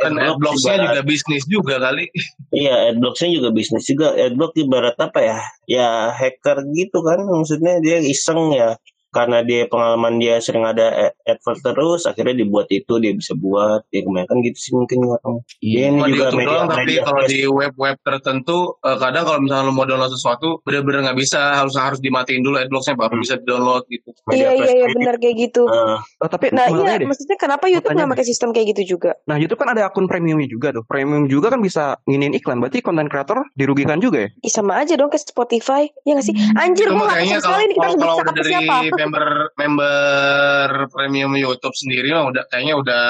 [0.04, 2.12] Kan adblocksnya juga bisnis juga kali.
[2.52, 4.12] Iya adblocksnya juga bisnis juga.
[4.16, 5.40] Adblock ibarat apa ya?
[5.66, 7.24] Ya hacker gitu kan.
[7.24, 8.76] Maksudnya dia iseng ya
[9.14, 14.02] karena dia pengalaman dia sering ada advert terus akhirnya dibuat itu dia bisa buat ya
[14.02, 17.96] kebanyakan gitu sih mungkin nggak tahu iya, ini juga media, doang, tapi kalau di web-web
[18.02, 22.42] tertentu uh, kadang kalau misalnya lo mau download sesuatu bener-bener nggak bisa harus harus dimatiin
[22.42, 23.24] dulu adblocksnya baru hmm.
[23.24, 24.10] bisa download gitu.
[24.34, 25.70] Iya iya iya benar kayak gitu.
[25.70, 27.08] Uh, oh, tapi nah iya deh.
[27.08, 29.14] maksudnya kenapa YouTube nggak pakai sistem kayak gitu juga?
[29.30, 30.84] Nah YouTube kan ada akun premiumnya juga tuh.
[30.90, 32.58] Premium juga kan bisa nginin iklan.
[32.58, 34.30] Berarti konten kreator dirugikan juga ya?
[34.42, 35.86] Ih, sama aja dong ke Spotify.
[36.08, 36.36] Ya nggak sih?
[36.58, 42.32] Anjir gue nggak sekali ini kita kalau dari siapa member member premium YouTube sendiri mah
[42.32, 43.06] udah kayaknya udah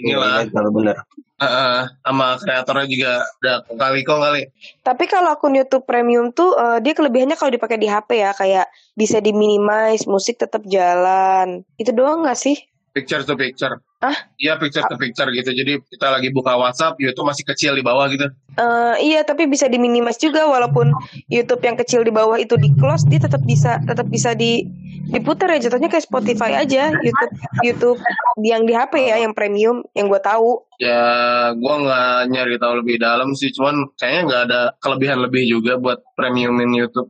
[0.00, 0.48] inilah.
[0.48, 0.96] Iya, benar.
[1.36, 3.12] Uh, sama kreatornya juga
[3.44, 4.42] udah kali kok kali.
[4.80, 8.66] Tapi kalau akun YouTube Premium tuh uh, dia kelebihannya kalau dipakai di HP ya kayak
[8.96, 11.60] bisa diminimize, musik tetap jalan.
[11.76, 12.56] Itu doang gak sih?
[12.96, 13.76] Picture to picture.
[14.00, 14.16] Ah?
[14.40, 15.52] Iya picture to picture gitu.
[15.52, 18.32] Jadi kita lagi buka WhatsApp, YouTube masih kecil di bawah gitu.
[18.56, 20.88] Uh, iya, tapi bisa diminimas juga walaupun
[21.28, 24.64] YouTube yang kecil di bawah itu di close, dia tetap bisa tetap bisa di
[25.06, 27.98] diputar ya jatuhnya kayak Spotify aja YouTube YouTube
[28.42, 30.66] yang di HP ya yang premium yang gue tahu.
[30.76, 35.80] Ya, gue nggak nyari tahu lebih dalam sih, cuman kayaknya nggak ada kelebihan lebih juga
[35.80, 37.08] buat premiumin YouTube.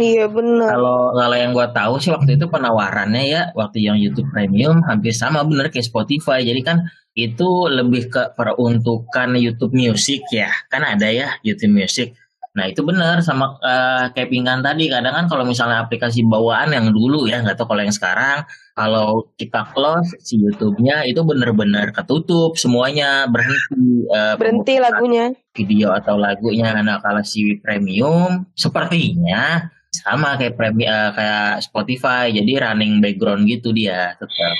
[0.00, 0.72] Iya benar.
[0.72, 5.12] Kalau kalau yang gue tahu sih waktu itu penawarannya ya waktu yang YouTube Premium hampir
[5.12, 6.40] sama bener kayak Spotify.
[6.40, 10.48] Jadi kan itu lebih ke peruntukan YouTube Music ya.
[10.72, 12.16] Kan ada ya YouTube Music.
[12.52, 14.92] Nah itu benar sama uh, kayak pinggan tadi.
[14.92, 18.44] Kadang kan kalau misalnya aplikasi bawaan yang dulu ya nggak tahu kalau yang sekarang
[18.76, 25.32] kalau kita close si YouTube-nya itu benar-benar ketutup semuanya berhenti uh, berhenti lagunya.
[25.56, 26.76] video atau lagunya.
[26.76, 33.76] Nah kalau si premium sepertinya sama kayak premi uh, kayak Spotify jadi running background gitu
[33.76, 34.56] dia tetap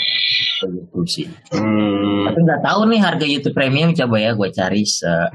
[0.64, 1.26] begitu sih.
[1.56, 2.28] Hmm.
[2.28, 4.84] tapi nggak tahu nih harga YouTube Premium coba ya gue cari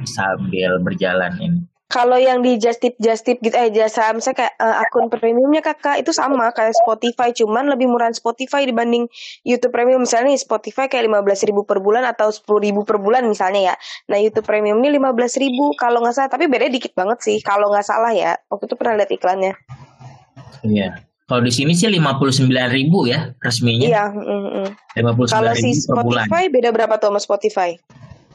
[0.05, 4.53] sambil berjalan ini kalau yang di just tip just tip gitu eh jasa misalnya kayak
[4.59, 9.07] uh, akun premiumnya kakak itu sama kayak Spotify cuman lebih murah Spotify dibanding
[9.47, 10.03] YouTube Premium.
[10.03, 13.71] Misalnya nih Spotify kayak lima belas ribu per bulan atau sepuluh ribu per bulan misalnya
[13.71, 13.75] ya.
[14.11, 17.39] Nah YouTube Premium ini lima belas ribu kalau nggak salah tapi beda dikit banget sih
[17.39, 18.35] kalau nggak salah ya.
[18.51, 19.55] Waktu itu pernah lihat iklannya.
[20.67, 21.07] Iya.
[21.27, 23.87] Kalau di sini sih lima puluh sembilan ribu ya resminya.
[23.87, 24.03] Iya
[24.99, 26.27] lima puluh sembilan ribu si per bulan.
[26.27, 27.71] Spotify beda berapa tuh sama Spotify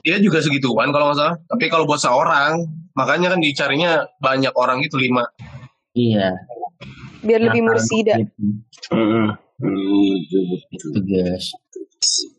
[0.02, 1.36] Iya juga segituan kalau nggak salah.
[1.46, 2.66] Tapi kalau buat seorang,
[2.98, 5.22] makanya kan dicarinya banyak orang itu lima.
[5.94, 6.34] Iya.
[7.22, 8.18] Biar nah, lebih mursida.
[10.74, 11.54] Itu guys.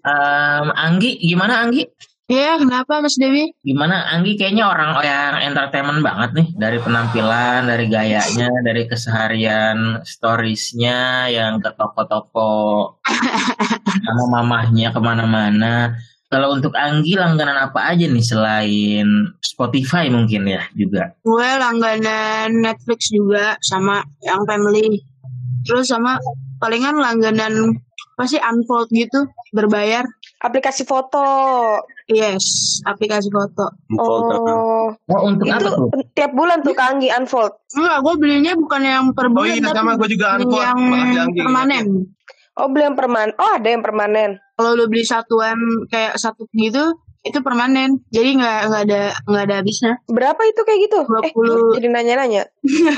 [0.04, 1.88] Um, Anggi, gimana Anggi?
[2.28, 3.52] Iya, kenapa Mas Dewi?
[3.64, 11.28] Gimana Anggi kayaknya orang yang entertainment banget nih dari penampilan, dari gayanya, dari keseharian storiesnya
[11.32, 12.96] yang ke toko-toko
[14.08, 15.96] sama mamahnya ke mana-mana.
[16.34, 19.06] Kalau untuk Anggi langganan apa aja nih selain
[19.46, 21.14] Spotify mungkin ya juga?
[21.22, 25.06] Gue langganan Netflix juga sama yang family.
[25.70, 26.18] Terus sama
[26.58, 27.78] palingan langganan
[28.18, 30.10] pasti unfold gitu berbayar.
[30.42, 31.22] Aplikasi foto.
[32.10, 33.70] Yes, aplikasi foto.
[33.96, 35.88] Oh, oh untuk itu apa tuh?
[36.18, 37.54] Tiap bulan tuh Anggi unfold.
[37.78, 39.54] Enggak, gue belinya bukan yang per bulan.
[39.54, 40.66] Oh iya, sama gue juga unfold.
[41.14, 41.86] Yang permanen.
[42.54, 43.34] Oh beli yang permanen.
[43.42, 44.38] Oh ada yang permanen.
[44.54, 48.04] Kalau lu beli satu m kayak satu gitu itu permanen.
[48.12, 49.94] Jadi nggak nggak ada nggak ada habisnya.
[50.06, 51.00] Berapa itu kayak gitu?
[51.08, 51.32] 20 eh,
[51.80, 52.44] jadi nanya-nanya.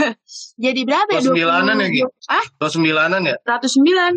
[0.66, 1.22] jadi berapa ya?
[1.22, 2.10] Dua sembilanan ya gitu?
[2.28, 2.46] Ah?
[2.58, 3.36] Dua sembilanan ya?
[3.46, 4.12] Ratus sembilan.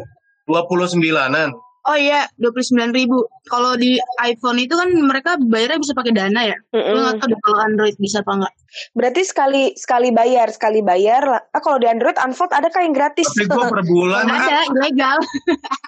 [0.48, 1.67] Dua puluh sembilanan.
[1.88, 3.24] Oh iya, dua puluh sembilan ribu.
[3.48, 6.56] Kalau di iPhone itu kan mereka bayarnya bisa pakai dana ya.
[6.76, 6.94] Mm -mm.
[7.00, 8.54] nggak tahu kalau Android bisa apa enggak.
[8.92, 11.40] Berarti sekali sekali bayar sekali bayar lah.
[11.56, 13.24] Ah kalau di Android Unfold ada kayak yang gratis.
[13.32, 15.18] Tapi gua per bulan ada ilegal.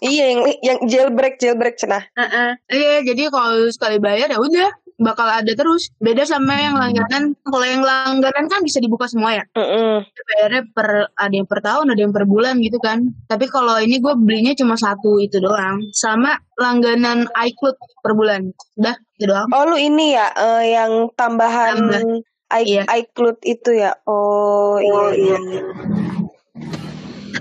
[0.01, 2.01] iya yang yang jailbreak jailbreak cenah.
[2.17, 2.51] Uh -uh.
[2.73, 5.89] Iya jadi kalau sekali bayar ya udah bakal ada terus.
[5.99, 7.35] Beda sama yang langganan.
[7.43, 9.45] Kalau yang langganan kan bisa dibuka semua ya.
[9.57, 9.95] Mm -mm.
[10.05, 13.09] Bayarnya per ada yang per tahun, ada yang per bulan gitu kan.
[13.27, 15.81] Tapi kalau ini gue belinya cuma satu itu doang.
[15.97, 18.53] Sama langganan iCloud per bulan.
[18.77, 19.49] Udah, itu doang.
[19.57, 22.23] Oh lu ini ya uh, yang tambahan Tambah.
[22.51, 22.83] I, iya.
[22.85, 23.95] iCloud itu ya.
[24.11, 25.39] Oh, iya oh iya.
[25.39, 25.63] iya.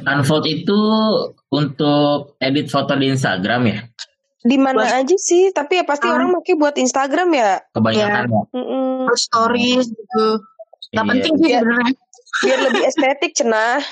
[0.06, 0.80] Unfold itu
[1.50, 3.80] untuk edit foto di Instagram ya?
[4.40, 7.52] Di mana buat, aja sih tapi ya pasti um, orang pakai buat Instagram ya?
[7.76, 8.44] Kebanyakan ya, ya.
[8.56, 10.28] Mm stories gitu.
[10.94, 11.12] Nggak iya.
[11.12, 11.96] penting sih sebenarnya.
[12.40, 13.80] biar lebih estetik cenah.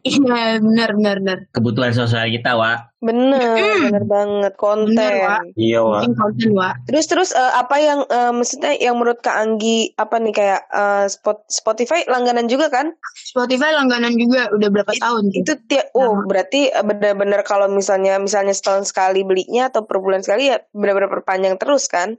[0.00, 1.38] Iya benar benar benar.
[1.52, 3.94] Kebutuhan sosial kita wa Bener, hmm.
[3.94, 4.98] bener banget konten.
[4.98, 6.18] Bener, Iya, Wak.
[6.18, 6.74] konten, Wak.
[6.90, 11.06] Terus terus uh, apa yang uh, maksudnya yang menurut Kak Anggi apa nih kayak uh,
[11.06, 12.90] spot, Spotify langganan juga kan?
[13.14, 16.26] Spotify langganan juga udah berapa It, tahun Itu tiap oh nah.
[16.26, 21.54] berarti bener-bener kalau misalnya misalnya setahun sekali belinya atau per bulan sekali ya bener-bener perpanjang
[21.54, 22.18] terus kan?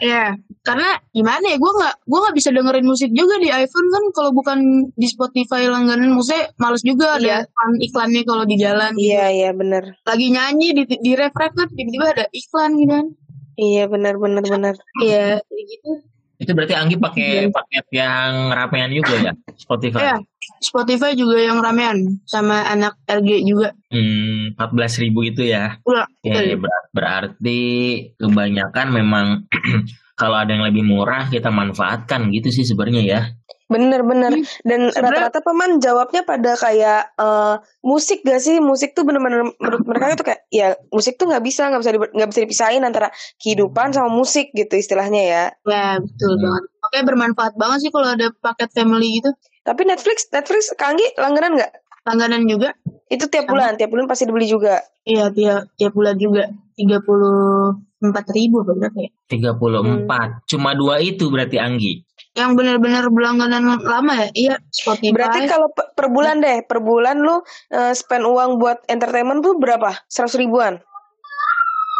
[0.00, 4.04] Iya, karena gimana ya, gue nggak gue nggak bisa dengerin musik juga di iPhone kan
[4.14, 4.58] kalau bukan
[4.94, 7.44] di Spotify langganan musik males juga iya.
[7.44, 8.92] ada iklan iklannya kalau di jalan.
[8.96, 9.84] Iya iya benar.
[10.16, 13.06] Lagi nyanyi di di refresh kan tiba-tiba ada iklan gitu kan.
[13.60, 14.74] Iya benar benar benar.
[15.04, 16.00] Iya gitu.
[16.36, 17.52] Itu berarti Anggi pakai iya.
[17.52, 20.00] paket yang ramean juga ya Spotify?
[20.04, 20.16] Iya,
[20.60, 23.72] Spotify juga yang ramean sama anak LG juga.
[23.88, 25.80] Hmm, 14 ribu itu ya?
[26.24, 26.52] Iya.
[26.52, 27.60] Ya, ber berarti
[28.20, 29.26] kebanyakan memang
[30.20, 33.20] kalau ada yang lebih murah kita manfaatkan gitu sih sebenarnya ya.
[33.66, 34.62] Bener-bener hmm.
[34.62, 40.14] dan rata-rata paman jawabnya pada kayak uh, musik gak sih musik tuh bener-bener menurut mereka
[40.14, 43.10] tuh kayak ya musik tuh nggak bisa nggak bisa nggak bisa dipisahin antara
[43.42, 45.44] kehidupan sama musik gitu istilahnya ya.
[45.66, 46.42] Ya betul hmm.
[46.46, 46.62] banget.
[46.86, 49.34] Oke bermanfaat banget sih kalau ada paket family gitu.
[49.66, 51.72] Tapi Netflix Netflix Kanggi langganan nggak?
[52.06, 52.70] Langganan juga.
[53.10, 54.78] Itu tiap bulan tiap bulan pasti dibeli juga.
[55.02, 59.10] Iya tiap tiap bulan juga tiga puluh empat ribu berapa ya?
[59.26, 60.28] Tiga puluh empat.
[60.38, 60.42] Hmm.
[60.46, 64.28] Cuma dua itu berarti Anggi yang benar-benar berlangganan lama ya?
[64.36, 65.16] Iya Spotify.
[65.16, 69.96] Berarti kalau per bulan deh per bulan lu uh, spend uang buat entertainment tuh berapa?
[70.06, 70.76] Seratus ribuan?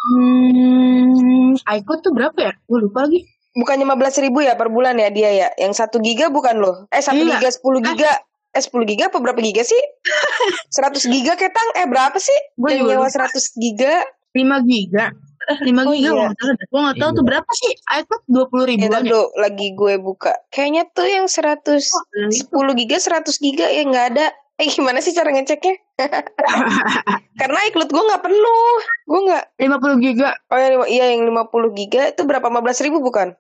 [0.07, 2.53] Hmm iCloud tuh berapa ya?
[2.69, 3.25] Gue lupa lagi.
[3.57, 5.49] Bukan lima belas ribu ya per bulan ya dia ya?
[5.57, 7.41] Yang satu giga bukan lo eh satu iya.
[7.41, 8.13] giga sepuluh giga.
[8.53, 9.81] Eh sepuluh giga apa berapa giga sih?
[10.75, 11.69] Seratus giga ketang?
[11.81, 12.37] Eh berapa sih?
[12.61, 14.05] Gue nyewa seratus giga?
[14.37, 15.17] Lima giga
[15.63, 16.29] lima oh, giga iya.
[16.67, 17.29] gue gak tahu tuh iya.
[17.31, 17.73] berapa sih.
[18.03, 20.35] iPad dua puluh ribu ya, do, lagi gue buka.
[20.51, 24.27] Kayaknya tuh yang seratus oh, sepuluh giga seratus giga ya nggak ada.
[24.57, 25.77] Eh gimana sih cara ngeceknya?
[27.41, 28.77] Karena iCloud gue nggak penuh.
[29.05, 30.31] Gue nggak lima puluh giga.
[30.49, 32.49] Oh ya iya yang lima puluh giga itu berapa?
[32.49, 33.37] lima belas ribu bukan?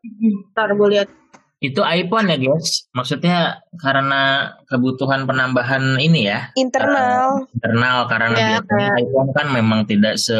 [0.52, 1.08] Ntar gue lihat.
[1.56, 2.84] Itu iPhone ya guys.
[2.92, 6.52] Maksudnya karena kebutuhan penambahan ini ya.
[6.52, 7.48] Internal.
[7.48, 10.36] Uh, internal karena ya, biasanya iPhone kan memang tidak se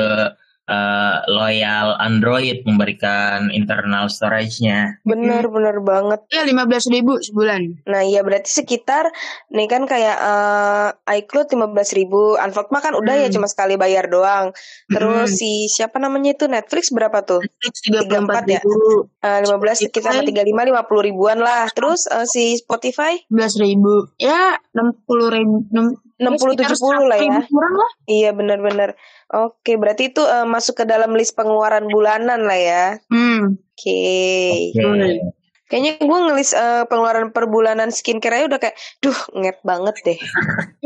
[0.71, 4.99] uh, loyal Android memberikan internal storage-nya.
[5.03, 5.55] Bener hmm.
[5.55, 6.21] bener banget.
[6.31, 7.87] Ya lima belas ribu sebulan.
[7.87, 9.11] Nah iya berarti sekitar
[9.51, 13.33] nih kan kayak uh, iCloud lima belas ribu, Unfold mah kan udah ya hmm.
[13.33, 14.55] ya cuma sekali bayar doang.
[14.91, 15.39] Terus hmm.
[15.39, 17.43] si siapa namanya itu Netflix berapa tuh?
[17.43, 18.61] Netflix tiga empat ya.
[18.63, 21.71] Eh, lima belas sekitar tiga lima lima puluh ribuan lah.
[21.75, 23.19] Terus uh, si Spotify?
[23.31, 24.11] Belas ribu.
[24.19, 25.67] Ya enam puluh ribu.
[25.73, 27.45] Enam puluh tujuh puluh lah ya.
[27.45, 27.91] Lah.
[28.09, 28.97] Iya benar-benar.
[29.27, 32.85] Oke, berarti itu uh, masuk ke dalam list pengeluaran bulanan lah ya.
[33.13, 33.61] Hmm.
[33.61, 34.73] Oke.
[34.73, 34.73] Okay.
[34.73, 35.21] Okay.
[35.67, 40.19] Kayaknya gue ngelis uh, pengeluaran per bulanan skincare aja udah kayak, duh nget banget deh.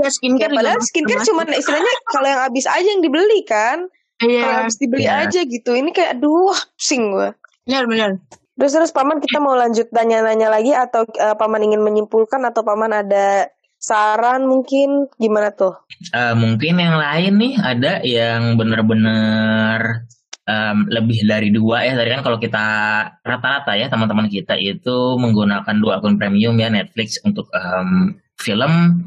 [0.00, 0.48] ya skincare.
[0.48, 3.92] Ya, padahal skincare cuma istilahnya kalau yang habis aja yang dibeli kan.
[4.24, 4.40] Iya.
[4.40, 5.28] Kalau habis dibeli yeah.
[5.28, 5.76] aja gitu.
[5.76, 7.28] Ini kayak, aduh pusing gue.
[7.68, 8.10] Benar benar.
[8.56, 12.92] Terus terus paman kita mau lanjut tanya-nanya lagi atau uh, paman ingin menyimpulkan atau paman
[12.92, 15.72] ada saran mungkin gimana tuh?
[16.12, 20.04] Uh, mungkin yang lain nih ada yang bener-bener
[20.44, 21.96] um, lebih dari dua ya.
[21.96, 22.64] Tadi kan kalau kita
[23.24, 29.06] rata-rata ya teman-teman kita itu menggunakan dua akun premium ya Netflix untuk um, film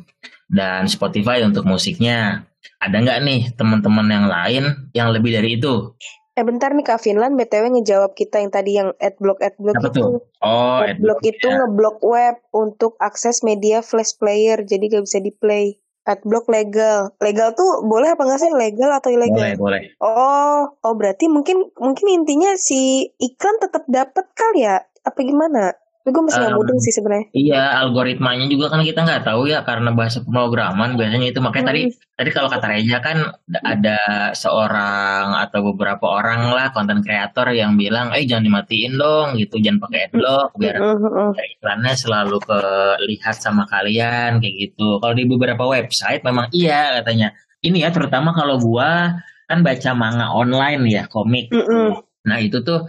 [0.50, 2.50] dan Spotify untuk musiknya.
[2.82, 5.96] Ada nggak nih teman-teman yang lain yang lebih dari itu?
[6.34, 10.02] Eh bentar nih Kak Finland BTW ngejawab kita yang tadi yang adblock adblock Apa itu.
[10.02, 10.18] Tuh?
[10.42, 11.56] Oh, adblock, adblock itu ya.
[11.62, 15.78] ngeblok web untuk akses media flash player jadi gak bisa di play.
[16.04, 17.14] Adblock legal.
[17.22, 19.56] Legal tuh boleh apa nggak sih legal atau ilegal?
[19.56, 19.82] Boleh, boleh.
[20.04, 24.84] Oh, oh berarti mungkin mungkin intinya si iklan tetap dapat kali ya?
[25.06, 25.72] Apa gimana?
[26.04, 27.28] Gue masih um, mudeng sih sebenarnya.
[27.32, 31.72] Iya, algoritmanya juga kan kita nggak tahu ya karena bahasa pemrograman biasanya itu makanya hmm.
[31.72, 31.82] tadi
[32.20, 33.18] tadi kalau kata Reja kan
[33.64, 34.00] ada
[34.36, 39.80] seorang atau beberapa orang lah konten kreator yang bilang, eh jangan dimatiin dong gitu, jangan
[39.88, 45.00] pakai adblock biar uh, iklannya selalu kelihat sama kalian kayak gitu.
[45.00, 47.32] Kalau di beberapa website memang iya katanya.
[47.64, 51.48] Ini ya terutama kalau gua kan baca manga online ya komik.
[51.56, 52.88] Uh, Nah itu tuh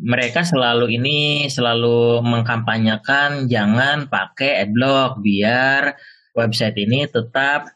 [0.00, 5.96] mereka selalu ini selalu mengkampanyekan jangan pakai adblock biar
[6.32, 7.68] website ini tetap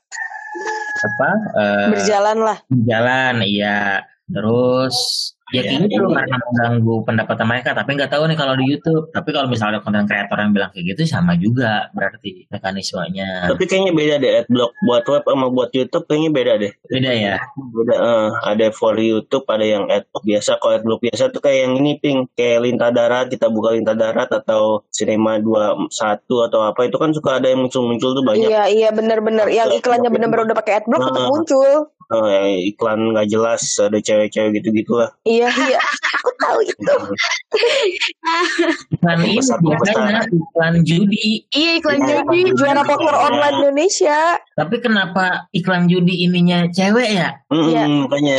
[1.02, 2.59] apa uh, berjalan lah.
[2.70, 4.07] berjalan iya.
[4.31, 4.96] Terus
[5.53, 9.05] ya kayak gitu ya, karena mengganggu pendapatan mereka tapi nggak tahu nih kalau di YouTube.
[9.12, 13.53] Tapi kalau misalnya konten kreator yang bilang kayak gitu sama juga berarti mekanismenya.
[13.53, 14.73] Tapi kayaknya beda deh adblock.
[14.83, 16.73] Buat web sama buat YouTube kayaknya beda deh.
[16.88, 17.37] Beda ya?
[17.55, 20.57] Beda uh, ada for YouTube ada yang adblock biasa.
[20.57, 24.33] Kalau adblock biasa tuh kayak yang ini ping kayak lintah darat kita buka lintah darat
[24.33, 25.37] atau Cinema
[25.93, 28.49] satu atau apa itu kan suka ada yang muncul-muncul tuh banyak.
[28.49, 31.73] Iya iya benar-benar yang iklannya benar-benar udah pakai adblock uh, tetap muncul.
[32.12, 35.81] Oh, yang iklan nggak jelas ada cewek-cewek gitu gitulah iya iya.
[36.22, 36.96] Aku tahu itu.
[38.94, 41.42] Iklan ini biasanya iklan judi.
[41.50, 42.55] Iya iklan ya, judi.
[42.55, 44.38] juara poker online Indonesia.
[44.55, 47.28] Tapi kenapa iklan judi ininya cewek ya?
[47.50, 47.85] Iya.
[47.85, 48.37] mm, makanya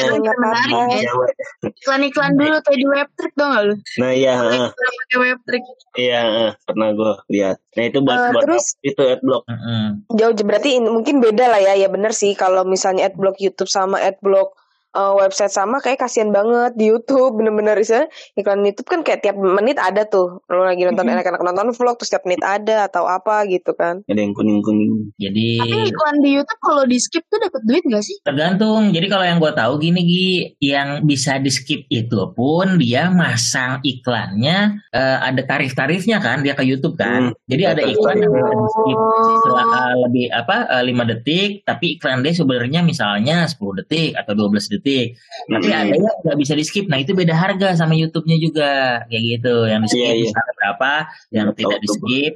[1.61, 3.75] iklan-iklan dulu kayak di web trick dong lu?
[3.99, 4.33] Nah iya
[4.71, 5.63] pakai web trick
[5.99, 6.21] iya
[6.65, 7.57] pernah gue lihat.
[7.77, 8.65] Nah itu buat, uh, buat terus?
[8.81, 9.43] itu adblock.
[9.45, 9.85] Mm -hmm.
[10.17, 11.73] jauh berarti mungkin beda lah ya.
[11.77, 14.55] Ya bener sih kalau misalnya adblock YouTube sama adblock
[14.95, 17.75] uh, website sama kayak kasihan banget di YouTube bener-bener.
[17.77, 20.41] Bisa iklan YouTube kan kayak tiap menit ada tuh.
[20.47, 21.19] Lo lagi nonton mm-hmm.
[21.19, 24.05] anak-anak nonton vlog terus tiap menit ada atau apa gitu kan.
[24.07, 25.13] Ada yang kuning-kuning.
[25.17, 28.17] Jadi tapi iklan di YouTube kalau di skip tuh dapat duit gak sih?
[28.23, 28.93] Tergantung.
[28.93, 33.81] Jadi kalau yang gue tahu gini Gi yang bisa di skip itu pun dia masang
[33.81, 37.33] iklannya uh, ada tarif-tarifnya kan dia ke YouTube kan.
[37.33, 37.35] Hmm.
[37.49, 38.99] jadi ada iklan yang bisa di skip
[39.43, 44.33] setelah uh, lebih apa uh, 5 detik tapi iklan dia sebenarnya misalnya 10 detik atau
[44.35, 45.15] 12 detik detik.
[45.47, 45.79] Tapi hmm.
[45.79, 46.91] ada yang nggak bisa di skip.
[46.91, 48.69] Nah itu beda harga sama YouTube-nya juga
[49.07, 49.55] kayak gitu.
[49.71, 50.53] Yang di skip yeah, yeah.
[50.59, 50.91] berapa,
[51.31, 52.33] yang oh, tidak di skip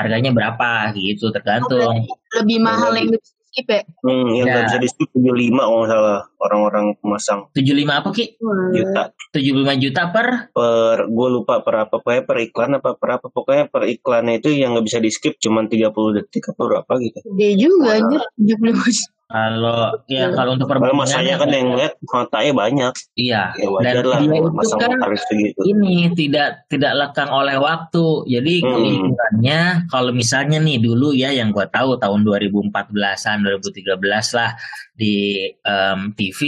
[0.00, 2.08] harganya berapa gitu tergantung.
[2.08, 3.82] Oh, lebih mahal yang di skip ya?
[4.00, 4.66] Hmm, yang nggak ya.
[4.70, 7.40] bisa di skip 75 kalau salah orang-orang pemasang.
[7.52, 8.24] 75 apa Ki?
[8.72, 9.02] Juta.
[9.34, 10.28] 75 juta per?
[10.54, 14.48] Per, gue lupa per apa, pokoknya per iklan apa per apa, pokoknya per iklannya itu
[14.54, 17.18] yang nggak bisa di skip cuma 30 detik apa berapa gitu.
[17.36, 19.19] Dia juga anjir, 75 juta.
[19.30, 20.34] Kalau ya iya.
[20.34, 22.92] kalau untuk perbandingan masanya kan yang lihat matanya banyak.
[23.14, 23.42] Iya.
[23.54, 24.90] Ya, dan lah, dia itu kan
[25.62, 28.26] ini tidak tidak lekang oleh waktu.
[28.26, 28.66] Jadi hmm.
[28.66, 33.86] keunggulannya kalau misalnya nih dulu ya yang gua tahu tahun 2014-an 2013
[34.34, 34.50] lah
[34.98, 36.40] di um, TV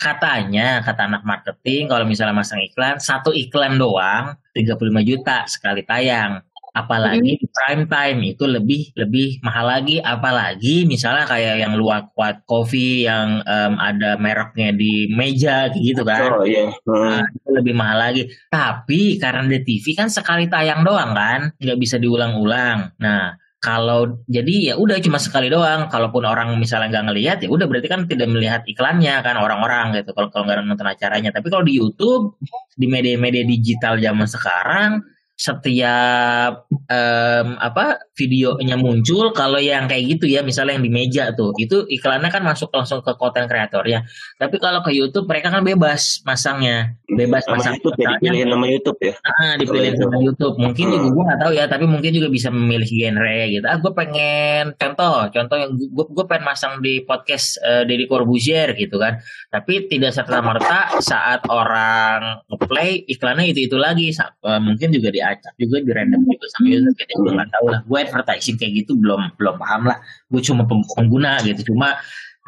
[0.00, 6.42] katanya kata anak marketing kalau misalnya masang iklan satu iklan doang 35 juta sekali tayang
[6.74, 9.98] apalagi di prime time itu lebih lebih mahal lagi.
[9.98, 16.40] Apalagi misalnya kayak yang luak kuat coffee yang um, ada mereknya di meja gitu kan.
[16.40, 16.70] Oh, iya.
[16.70, 16.94] hmm.
[16.94, 18.22] nah, itu lebih mahal lagi.
[18.48, 22.94] Tapi karena di TV kan sekali tayang doang kan nggak bisa diulang-ulang.
[23.02, 25.92] Nah kalau jadi ya udah cuma sekali doang.
[25.92, 30.16] Kalaupun orang misalnya nggak ngelihat ya udah berarti kan tidak melihat iklannya kan orang-orang gitu.
[30.16, 31.30] Kalau kalau nggak nonton acaranya.
[31.34, 32.40] Tapi kalau di YouTube
[32.78, 35.04] di media-media digital zaman sekarang
[35.40, 41.56] setiap um, apa videonya muncul kalau yang kayak gitu ya misalnya yang di meja tuh
[41.56, 44.04] itu iklannya kan masuk langsung ke konten kreator ya.
[44.36, 48.66] Tapi kalau ke YouTube mereka kan bebas masangnya bebas nama masang YouTube ya dipilih nama
[48.68, 49.14] YouTube ya?
[49.24, 50.54] Ah dipilih nama YouTube.
[50.60, 50.92] Mungkin hmm.
[50.92, 53.64] juga gue nggak tahu ya tapi mungkin juga bisa memilih genre gitu.
[53.64, 58.76] Ah gue pengen contoh contoh yang gue gue pengen masang di podcast uh, Deddy Corbuzier
[58.76, 59.16] gitu kan.
[59.48, 65.29] Tapi tidak serta merta saat orang play iklannya itu itu lagi uh, mungkin juga di
[65.36, 68.72] acak juga di random juga sama user kita juga nggak tahu lah gue advertising kayak
[68.84, 69.98] gitu belum belum paham lah
[70.30, 71.98] gue cuma pengguna gitu cuma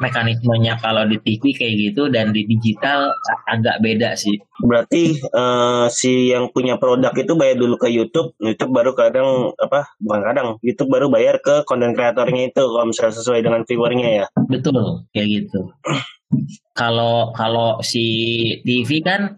[0.01, 3.13] mekanismenya kalau di TV kayak gitu dan di digital
[3.45, 4.41] agak beda sih.
[4.59, 9.93] Berarti uh, si yang punya produk itu bayar dulu ke YouTube, YouTube baru kadang apa?
[10.01, 14.25] Bukan kadang, YouTube baru bayar ke konten kreatornya itu kalau misalnya sesuai dengan viewernya ya.
[14.49, 15.71] Betul, kayak gitu.
[16.73, 18.05] Kalau kalau si
[18.65, 19.37] TV kan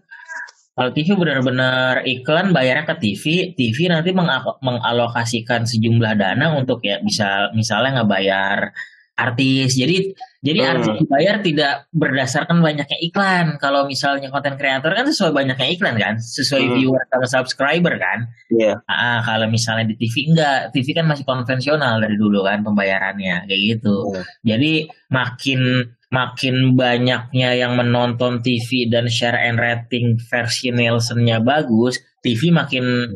[0.76, 3.24] kalau TV benar-benar iklan bayarnya ke TV,
[3.56, 4.12] TV nanti
[4.60, 8.76] mengalokasikan sejumlah dana untuk ya bisa misalnya ngebayar
[9.16, 9.72] artis.
[9.80, 10.12] Jadi
[10.44, 10.70] jadi hmm.
[10.76, 13.56] artis dibayar tidak berdasarkan banyaknya iklan.
[13.56, 16.72] Kalau misalnya konten kreator kan sesuai banyaknya iklan kan, sesuai hmm.
[16.76, 18.28] viewer atau subscriber kan.
[18.52, 18.76] Iya.
[18.76, 18.92] Yeah.
[18.92, 23.60] Ah, kalau misalnya di TV enggak, TV kan masih konvensional dari dulu kan pembayarannya kayak
[23.64, 24.12] gitu.
[24.12, 24.22] Hmm.
[24.44, 32.50] Jadi makin makin banyaknya yang menonton TV dan share and rating versi Nielsen-nya bagus, TV
[32.50, 33.10] makin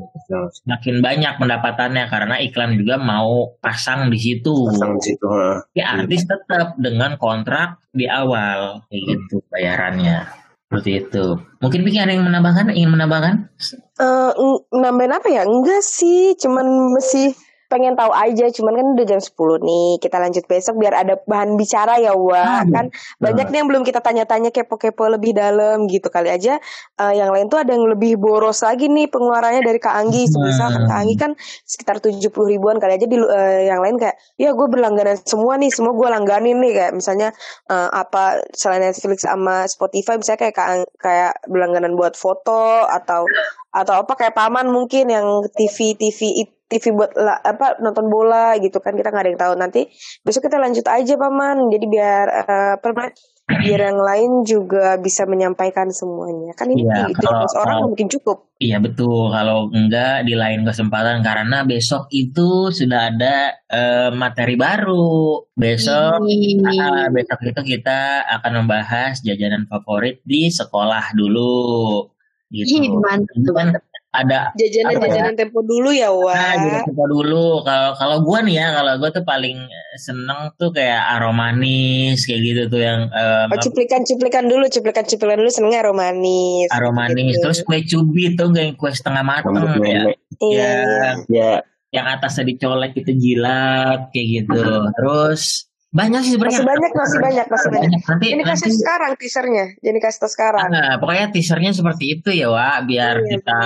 [0.67, 4.71] makin banyak pendapatannya karena iklan juga mau pasang di situ.
[4.71, 5.27] Pasang di situ.
[5.75, 10.31] Ya artis tetap dengan kontrak di awal kayak gitu bayarannya.
[10.71, 11.35] Seperti itu.
[11.59, 12.71] Mungkin Vicky ada yang menambahkan?
[12.71, 13.51] Ingin menambahkan?
[13.99, 15.43] Uh, nambahin apa ya?
[15.43, 17.35] Enggak sih, cuman masih
[17.71, 19.31] pengen tahu aja cuman kan udah jam 10
[19.63, 22.75] nih kita lanjut besok biar ada bahan bicara ya wah hmm.
[22.75, 22.87] kan
[23.23, 26.59] banyak nih yang belum kita tanya-tanya kepo-kepo lebih dalam gitu kali aja
[26.99, 30.75] uh, yang lain tuh ada yang lebih boros lagi nih pengeluarannya dari Kak Anggi semisal
[30.75, 34.51] kan Kak Anggi kan sekitar 70 ribuan kali aja di uh, yang lain kayak ya
[34.51, 37.31] gue berlangganan semua nih semua gue langganin nih kayak misalnya
[37.71, 43.31] uh, apa selain Netflix sama Spotify misalnya kayak kayak berlangganan buat foto atau
[43.71, 48.79] atau apa kayak paman mungkin yang TV TV TV buat lah, apa nonton bola gitu
[48.79, 49.55] kan kita nggak ada yang tahu.
[49.59, 49.91] Nanti
[50.23, 51.67] besok kita lanjut aja paman.
[51.67, 53.11] Jadi biar uh, apa
[53.51, 56.55] biar yang lain juga bisa menyampaikan semuanya.
[56.55, 58.55] Kan ini iya, itu kalau, orang kalau, mungkin cukup.
[58.63, 59.35] Iya betul.
[59.35, 61.27] Kalau enggak di lain kesempatan.
[61.27, 65.43] Karena besok itu sudah ada uh, materi baru.
[65.59, 72.07] Besok uh, besok itu kita akan membahas jajanan favorit di sekolah dulu.
[72.51, 72.83] Gitu.
[72.83, 73.55] Ih, mantap.
[73.55, 73.69] kan
[74.11, 75.39] ada jajanan-jajanan ya?
[75.39, 77.63] tempo dulu ya wah nah, jajanan tempo dulu.
[77.63, 79.59] Kalau kalau gue nih ya kalau gue tuh paling
[80.03, 85.39] seneng tuh kayak aromanis kayak gitu tuh yang um, oh, cuplikan cuplikan dulu cuplikan cuplikan
[85.39, 87.43] dulu senengnya aromanis aromanis gitu.
[87.47, 90.03] terus kue cubit tuh kayak kue setengah mateng ya.
[90.43, 90.71] iya.
[90.83, 91.53] Ya, ya
[91.91, 94.63] yang atasnya dicolek itu jilat kayak gitu.
[94.95, 96.63] Terus banyak sih sebenarnya.
[96.63, 98.01] Masih banyak, masih banyak, masih banyak.
[98.07, 99.65] Nanti, Ini kasih nanti, sekarang teasernya.
[99.83, 100.67] Jadi kasih tau sekarang.
[100.71, 102.87] Nah, pokoknya teasernya seperti itu ya, Wak.
[102.87, 103.61] Biar iya, kita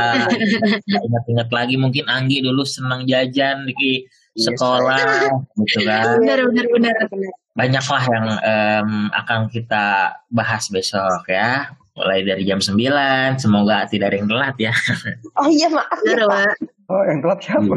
[0.88, 1.76] ingat-ingat lagi.
[1.76, 5.04] Mungkin Anggi dulu senang jajan di iya, sekolah,
[5.60, 6.16] gitu kan.
[6.24, 6.96] Benar, benar, benar.
[7.54, 11.76] Banyak lah yang um, akan kita bahas besok ya.
[11.94, 14.72] Mulai dari jam 9, semoga tidak ada yang telat ya.
[15.38, 16.56] Oh iya, maaf ya, Pak.
[16.88, 17.76] Oh, yang telat siapa?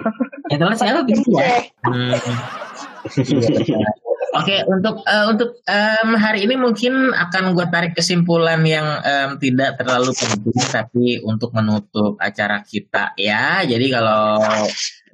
[0.49, 1.01] Yang telat siapa?
[1.05, 1.59] Bisa ya?
[1.83, 2.15] Hmm.
[4.35, 9.39] Oke, okay, untuk uh, untuk um, hari ini mungkin akan gue tarik kesimpulan yang um,
[9.39, 13.63] tidak terlalu penting, tapi untuk menutup acara kita ya.
[13.63, 14.43] Jadi kalau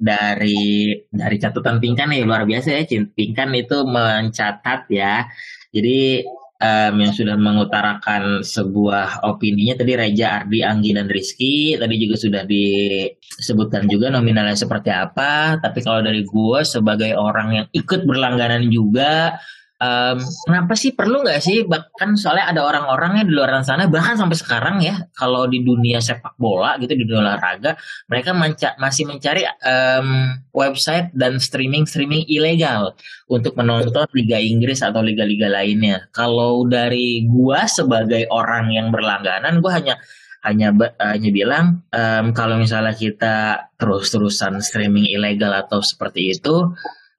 [0.02, 2.82] dari dari catatan Pinkan nih luar biasa ya,
[3.14, 5.30] Pinkan itu mencatat ya.
[5.70, 6.26] Jadi
[6.60, 12.42] um, yang sudah mengutarakan sebuah opininya tadi Reja, Ardi, Anggi dan Rizky tadi juga sudah
[12.46, 15.58] disebutkan juga nominalnya seperti apa.
[15.58, 19.38] Tapi kalau dari gue sebagai orang yang ikut berlangganan juga
[19.84, 20.16] um,
[20.48, 20.96] kenapa sih?
[20.96, 21.68] Perlu nggak sih?
[21.68, 26.34] Bahkan soalnya ada orang-orangnya di luar sana bahkan sampai sekarang ya kalau di dunia sepak
[26.40, 27.76] bola gitu di dunia olahraga
[28.08, 32.96] mereka menca masih mencari um, website dan streaming streaming ilegal
[33.28, 36.08] untuk menonton liga Inggris atau liga-liga lainnya.
[36.16, 40.00] Kalau dari gua sebagai orang yang berlangganan gua hanya
[40.44, 46.68] hanya hanya bilang um, kalau misalnya kita terus-terusan streaming ilegal atau seperti itu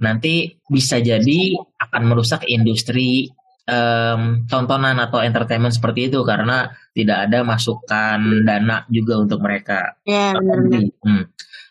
[0.05, 3.33] nanti bisa jadi akan merusak industri
[3.65, 9.97] um, tontonan atau entertainment seperti itu karena tidak ada masukan dana juga untuk mereka.
[10.05, 10.93] Ya, benar.
[11.01, 11.23] Hmm.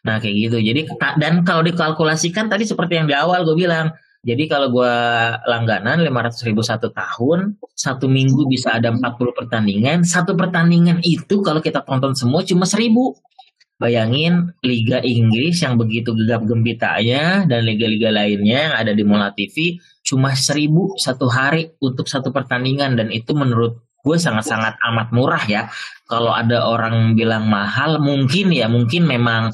[0.04, 0.56] Nah kayak gitu.
[0.60, 0.80] Jadi
[1.16, 3.94] dan kalau dikalkulasikan tadi seperti yang di awal gue bilang.
[4.24, 4.94] Jadi kalau gue
[5.44, 10.00] langganan 500 ribu satu tahun, satu minggu bisa ada 40 pertandingan.
[10.00, 13.12] Satu pertandingan itu kalau kita tonton semua cuma seribu.
[13.84, 19.76] Bayangin Liga Inggris yang begitu gegap gempitanya dan liga-liga lainnya yang ada di Mola TV
[20.00, 25.72] cuma seribu satu hari untuk satu pertandingan dan itu menurut gue sangat-sangat amat murah ya.
[26.04, 29.48] Kalau ada orang bilang mahal, mungkin ya mungkin memang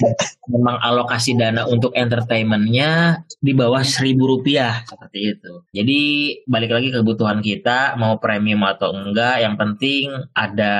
[0.54, 5.52] memang alokasi dana untuk entertainmentnya di bawah seribu rupiah seperti itu.
[5.74, 6.00] Jadi
[6.46, 10.74] balik lagi kebutuhan kita mau premium atau enggak, yang penting ada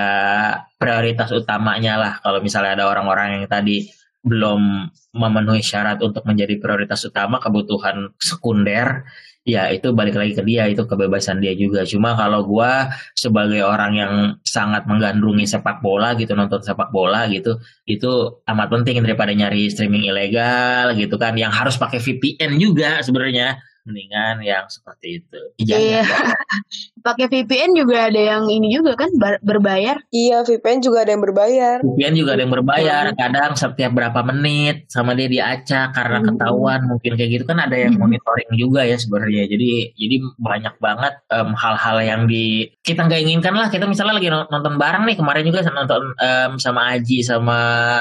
[0.79, 2.12] prioritas utamanya lah.
[2.22, 3.91] Kalau misalnya ada orang-orang yang tadi
[4.27, 9.07] belum memenuhi syarat untuk menjadi prioritas utama kebutuhan sekunder
[9.47, 11.87] ya itu balik lagi ke dia itu kebebasan dia juga.
[11.87, 12.72] Cuma kalau gue
[13.14, 14.12] sebagai orang yang
[14.43, 17.55] sangat menggandrungi sepak bola gitu nonton sepak bola gitu
[17.87, 23.62] itu amat penting daripada nyari streaming ilegal gitu kan yang harus pakai VPN juga sebenarnya
[23.87, 25.41] mendingan yang seperti itu.
[25.62, 26.03] Iya.
[27.07, 29.09] Pakai VPN juga ada yang ini juga kan
[29.41, 30.03] berbayar.
[30.11, 31.78] Iya, VPN juga ada yang berbayar.
[31.87, 33.05] VPN juga ada yang berbayar.
[33.14, 36.26] Kadang setiap berapa menit sama dia diacak karena hmm.
[36.34, 38.03] ketahuan mungkin kayak gitu kan ada yang hmm.
[38.03, 39.47] monitoring juga ya sebenarnya.
[39.47, 43.68] Jadi jadi banyak banget hal hal-hal yang di kita nggak inginkan lah.
[43.68, 47.59] Kita misalnya lagi nonton bareng nih kemarin juga nonton um, sama Aji sama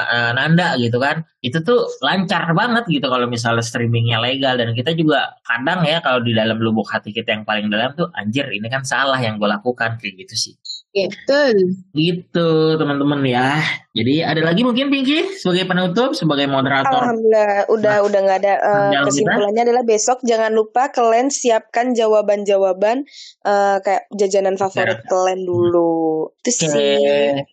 [0.08, 1.22] uh, Nanda gitu kan.
[1.46, 6.18] Itu tuh lancar banget gitu kalau misalnya streamingnya legal dan kita juga kadang ya kalau
[6.18, 9.46] di dalam lubuk hati kita yang paling dalam tuh anjir ini kan salah yang gue
[9.46, 10.54] lakukan kayak gitu sih.
[10.96, 11.76] Betul.
[11.92, 12.48] Gitu
[12.80, 13.60] teman-teman ya.
[13.92, 17.04] Jadi ada lagi mungkin Pinky sebagai penutup sebagai moderator.
[17.04, 19.68] Alhamdulillah udah nah, udah nggak ada uh, kesimpulannya kita?
[19.68, 23.04] adalah besok jangan lupa kalian siapkan jawaban-jawaban
[23.44, 25.08] uh, kayak jajanan favorit nah.
[25.12, 26.32] kalian dulu.
[26.40, 27.44] Itu sih.